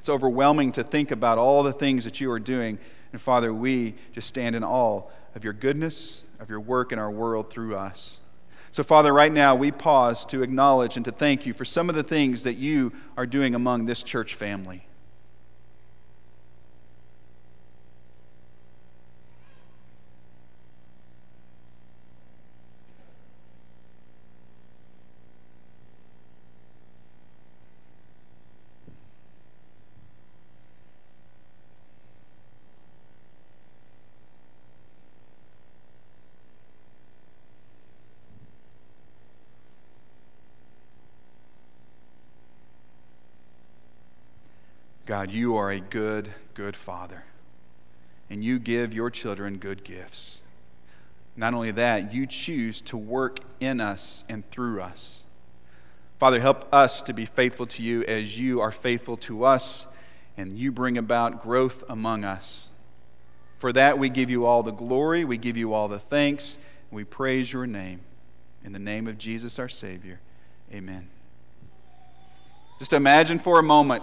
It's 0.00 0.08
overwhelming 0.08 0.72
to 0.72 0.82
think 0.82 1.10
about 1.10 1.38
all 1.38 1.62
the 1.62 1.72
things 1.72 2.04
that 2.04 2.20
you 2.20 2.30
are 2.30 2.40
doing, 2.40 2.78
and 3.12 3.20
Father, 3.20 3.52
we 3.52 3.94
just 4.12 4.28
stand 4.28 4.56
in 4.56 4.64
awe 4.64 5.02
of 5.34 5.44
your 5.44 5.52
goodness, 5.52 6.24
of 6.40 6.48
your 6.48 6.60
work 6.60 6.92
in 6.92 6.98
our 6.98 7.10
world 7.10 7.50
through 7.50 7.76
us. 7.76 8.20
So, 8.72 8.82
Father, 8.82 9.12
right 9.12 9.32
now 9.32 9.54
we 9.54 9.70
pause 9.70 10.24
to 10.26 10.42
acknowledge 10.42 10.96
and 10.96 11.04
to 11.04 11.10
thank 11.10 11.46
you 11.46 11.54
for 11.54 11.64
some 11.64 11.88
of 11.88 11.94
the 11.94 12.02
things 12.02 12.44
that 12.44 12.54
you 12.54 12.92
are 13.16 13.26
doing 13.26 13.54
among 13.54 13.86
this 13.86 14.02
church 14.02 14.34
family. 14.34 14.85
God, 45.06 45.30
you 45.30 45.56
are 45.56 45.70
a 45.70 45.78
good, 45.78 46.34
good 46.54 46.74
Father. 46.74 47.22
And 48.28 48.42
you 48.42 48.58
give 48.58 48.92
your 48.92 49.08
children 49.08 49.56
good 49.56 49.84
gifts. 49.84 50.42
Not 51.36 51.54
only 51.54 51.70
that, 51.70 52.12
you 52.12 52.26
choose 52.26 52.80
to 52.82 52.96
work 52.96 53.38
in 53.60 53.80
us 53.80 54.24
and 54.28 54.48
through 54.50 54.80
us. 54.80 55.24
Father, 56.18 56.40
help 56.40 56.66
us 56.74 57.02
to 57.02 57.12
be 57.12 57.24
faithful 57.24 57.66
to 57.66 57.84
you 57.84 58.02
as 58.04 58.40
you 58.40 58.60
are 58.60 58.72
faithful 58.72 59.16
to 59.18 59.44
us, 59.44 59.86
and 60.36 60.58
you 60.58 60.72
bring 60.72 60.98
about 60.98 61.40
growth 61.40 61.84
among 61.88 62.24
us. 62.24 62.70
For 63.58 63.72
that, 63.72 63.98
we 63.98 64.08
give 64.08 64.28
you 64.28 64.44
all 64.44 64.64
the 64.64 64.72
glory, 64.72 65.24
we 65.24 65.38
give 65.38 65.56
you 65.56 65.72
all 65.72 65.86
the 65.86 65.98
thanks, 66.00 66.58
we 66.90 67.04
praise 67.04 67.52
your 67.52 67.66
name. 67.66 68.00
In 68.64 68.72
the 68.72 68.78
name 68.80 69.06
of 69.06 69.18
Jesus, 69.18 69.58
our 69.60 69.68
Savior, 69.68 70.20
amen. 70.72 71.10
Just 72.80 72.92
imagine 72.92 73.38
for 73.38 73.60
a 73.60 73.62
moment 73.62 74.02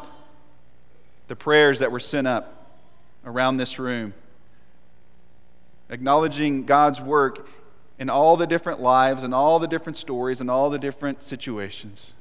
the 1.33 1.37
prayers 1.37 1.79
that 1.79 1.91
were 1.91 1.99
sent 1.99 2.27
up 2.27 2.69
around 3.25 3.57
this 3.57 3.79
room, 3.79 4.13
acknowledging 5.89 6.63
God's 6.63 7.01
work 7.01 7.49
in 7.97 8.07
all 8.07 8.37
the 8.37 8.45
different 8.45 8.81
lives 8.81 9.23
and 9.23 9.33
all 9.33 9.57
the 9.57 9.67
different 9.67 9.97
stories 9.97 10.41
and 10.41 10.51
all 10.51 10.69
the 10.69 10.77
different 10.77 11.23
situations. 11.23 12.13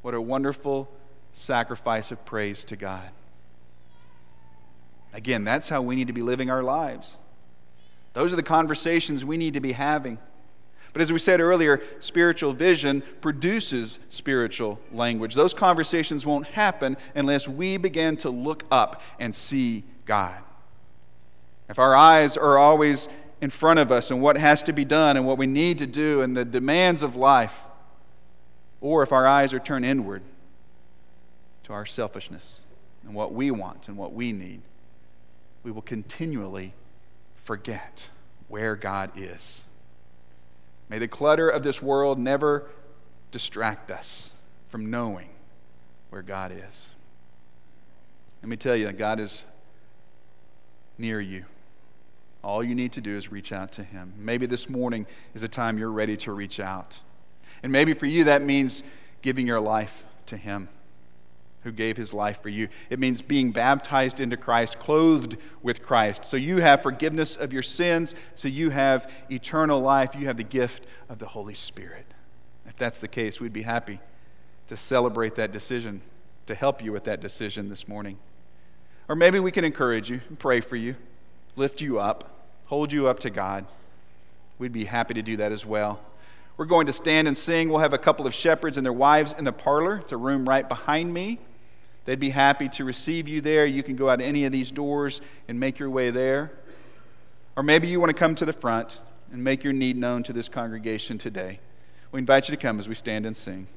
What 0.00 0.14
a 0.14 0.20
wonderful 0.22 0.90
sacrifice 1.32 2.10
of 2.10 2.24
praise 2.24 2.64
to 2.64 2.76
God. 2.76 3.10
Again, 5.12 5.44
that's 5.44 5.68
how 5.68 5.82
we 5.82 5.94
need 5.94 6.06
to 6.06 6.14
be 6.14 6.22
living 6.22 6.50
our 6.50 6.62
lives. 6.62 7.18
Those 8.14 8.32
are 8.32 8.36
the 8.36 8.42
conversations 8.42 9.26
we 9.26 9.36
need 9.36 9.52
to 9.52 9.60
be 9.60 9.72
having. 9.72 10.16
But 10.92 11.02
as 11.02 11.12
we 11.12 11.18
said 11.18 11.40
earlier, 11.40 11.80
spiritual 12.00 12.52
vision 12.52 13.02
produces 13.20 13.98
spiritual 14.08 14.80
language. 14.92 15.34
Those 15.34 15.54
conversations 15.54 16.26
won't 16.26 16.46
happen 16.46 16.96
unless 17.14 17.46
we 17.46 17.76
begin 17.76 18.16
to 18.18 18.30
look 18.30 18.64
up 18.70 19.02
and 19.18 19.34
see 19.34 19.84
God. 20.04 20.42
if 21.68 21.78
our 21.78 21.94
eyes 21.94 22.36
are 22.36 22.58
always 22.58 23.08
in 23.40 23.48
front 23.48 23.78
of 23.78 23.92
us 23.92 24.10
and 24.10 24.20
what 24.20 24.36
has 24.36 24.62
to 24.64 24.72
be 24.72 24.84
done 24.84 25.16
and 25.16 25.24
what 25.24 25.38
we 25.38 25.46
need 25.46 25.78
to 25.78 25.86
do 25.86 26.20
and 26.20 26.36
the 26.36 26.44
demands 26.44 27.02
of 27.02 27.14
life, 27.14 27.68
or 28.80 29.02
if 29.02 29.12
our 29.12 29.26
eyes 29.26 29.54
are 29.54 29.60
turned 29.60 29.84
inward 29.84 30.22
to 31.62 31.72
our 31.72 31.86
selfishness 31.86 32.62
and 33.04 33.14
what 33.14 33.32
we 33.32 33.50
want 33.50 33.86
and 33.86 33.96
what 33.96 34.12
we 34.12 34.32
need, 34.32 34.60
we 35.62 35.70
will 35.70 35.82
continually 35.82 36.74
forget 37.36 38.10
where 38.48 38.74
God 38.74 39.12
is. 39.14 39.66
May 40.90 40.98
the 40.98 41.08
clutter 41.08 41.48
of 41.48 41.62
this 41.62 41.80
world 41.80 42.18
never 42.18 42.68
distract 43.30 43.92
us 43.92 44.34
from 44.68 44.90
knowing 44.90 45.30
where 46.10 46.20
God 46.20 46.52
is. 46.52 46.90
Let 48.42 48.48
me 48.48 48.56
tell 48.56 48.74
you 48.74 48.86
that 48.86 48.98
God 48.98 49.20
is 49.20 49.46
near 50.98 51.20
you. 51.20 51.44
All 52.42 52.64
you 52.64 52.74
need 52.74 52.92
to 52.92 53.00
do 53.00 53.16
is 53.16 53.30
reach 53.30 53.52
out 53.52 53.70
to 53.72 53.84
Him. 53.84 54.14
Maybe 54.18 54.46
this 54.46 54.68
morning 54.68 55.06
is 55.32 55.44
a 55.44 55.48
time 55.48 55.78
you're 55.78 55.92
ready 55.92 56.16
to 56.18 56.32
reach 56.32 56.58
out. 56.58 56.98
And 57.62 57.70
maybe 57.70 57.92
for 57.92 58.06
you, 58.06 58.24
that 58.24 58.42
means 58.42 58.82
giving 59.22 59.46
your 59.46 59.60
life 59.60 60.04
to 60.26 60.36
Him 60.36 60.68
who 61.62 61.72
gave 61.72 61.96
His 61.96 62.14
life 62.14 62.42
for 62.42 62.48
you. 62.48 62.68
It 62.88 62.98
means 62.98 63.22
being 63.22 63.52
baptized 63.52 64.20
into 64.20 64.36
Christ, 64.36 64.78
clothed 64.78 65.36
with 65.62 65.82
Christ. 65.82 66.24
So 66.24 66.36
you 66.36 66.58
have 66.58 66.82
forgiveness 66.82 67.36
of 67.36 67.52
your 67.52 67.62
sins, 67.62 68.14
so 68.34 68.48
you 68.48 68.70
have 68.70 69.10
eternal 69.30 69.80
life, 69.80 70.14
you 70.14 70.26
have 70.26 70.36
the 70.36 70.44
gift 70.44 70.86
of 71.08 71.18
the 71.18 71.26
Holy 71.26 71.54
Spirit. 71.54 72.06
If 72.66 72.76
that's 72.76 73.00
the 73.00 73.08
case, 73.08 73.40
we'd 73.40 73.52
be 73.52 73.62
happy 73.62 74.00
to 74.68 74.76
celebrate 74.76 75.34
that 75.34 75.52
decision, 75.52 76.00
to 76.46 76.54
help 76.54 76.82
you 76.82 76.92
with 76.92 77.04
that 77.04 77.20
decision 77.20 77.68
this 77.68 77.88
morning. 77.88 78.18
Or 79.08 79.16
maybe 79.16 79.40
we 79.40 79.50
can 79.50 79.64
encourage 79.64 80.08
you 80.08 80.20
pray 80.38 80.60
for 80.60 80.76
you, 80.76 80.94
lift 81.56 81.80
you 81.80 81.98
up, 81.98 82.46
hold 82.66 82.92
you 82.92 83.08
up 83.08 83.18
to 83.20 83.30
God. 83.30 83.66
We'd 84.58 84.72
be 84.72 84.84
happy 84.84 85.14
to 85.14 85.22
do 85.22 85.38
that 85.38 85.52
as 85.52 85.66
well. 85.66 86.00
We're 86.56 86.66
going 86.66 86.86
to 86.86 86.92
stand 86.92 87.26
and 87.26 87.36
sing. 87.36 87.70
We'll 87.70 87.78
have 87.80 87.94
a 87.94 87.98
couple 87.98 88.26
of 88.26 88.34
shepherds 88.34 88.76
and 88.76 88.84
their 88.84 88.92
wives 88.92 89.32
in 89.32 89.44
the 89.44 89.52
parlor. 89.52 89.96
It's 89.96 90.12
a 90.12 90.16
room 90.16 90.48
right 90.48 90.68
behind 90.68 91.12
me. 91.12 91.38
They'd 92.10 92.18
be 92.18 92.30
happy 92.30 92.68
to 92.70 92.84
receive 92.84 93.28
you 93.28 93.40
there. 93.40 93.64
You 93.64 93.84
can 93.84 93.94
go 93.94 94.10
out 94.10 94.20
any 94.20 94.44
of 94.44 94.50
these 94.50 94.72
doors 94.72 95.20
and 95.46 95.60
make 95.60 95.78
your 95.78 95.88
way 95.88 96.10
there. 96.10 96.50
Or 97.54 97.62
maybe 97.62 97.86
you 97.86 98.00
want 98.00 98.10
to 98.10 98.18
come 98.18 98.34
to 98.34 98.44
the 98.44 98.52
front 98.52 99.00
and 99.32 99.44
make 99.44 99.62
your 99.62 99.72
need 99.72 99.96
known 99.96 100.24
to 100.24 100.32
this 100.32 100.48
congregation 100.48 101.18
today. 101.18 101.60
We 102.10 102.18
invite 102.18 102.48
you 102.48 102.56
to 102.56 102.60
come 102.60 102.80
as 102.80 102.88
we 102.88 102.96
stand 102.96 103.26
and 103.26 103.36
sing. 103.36 103.68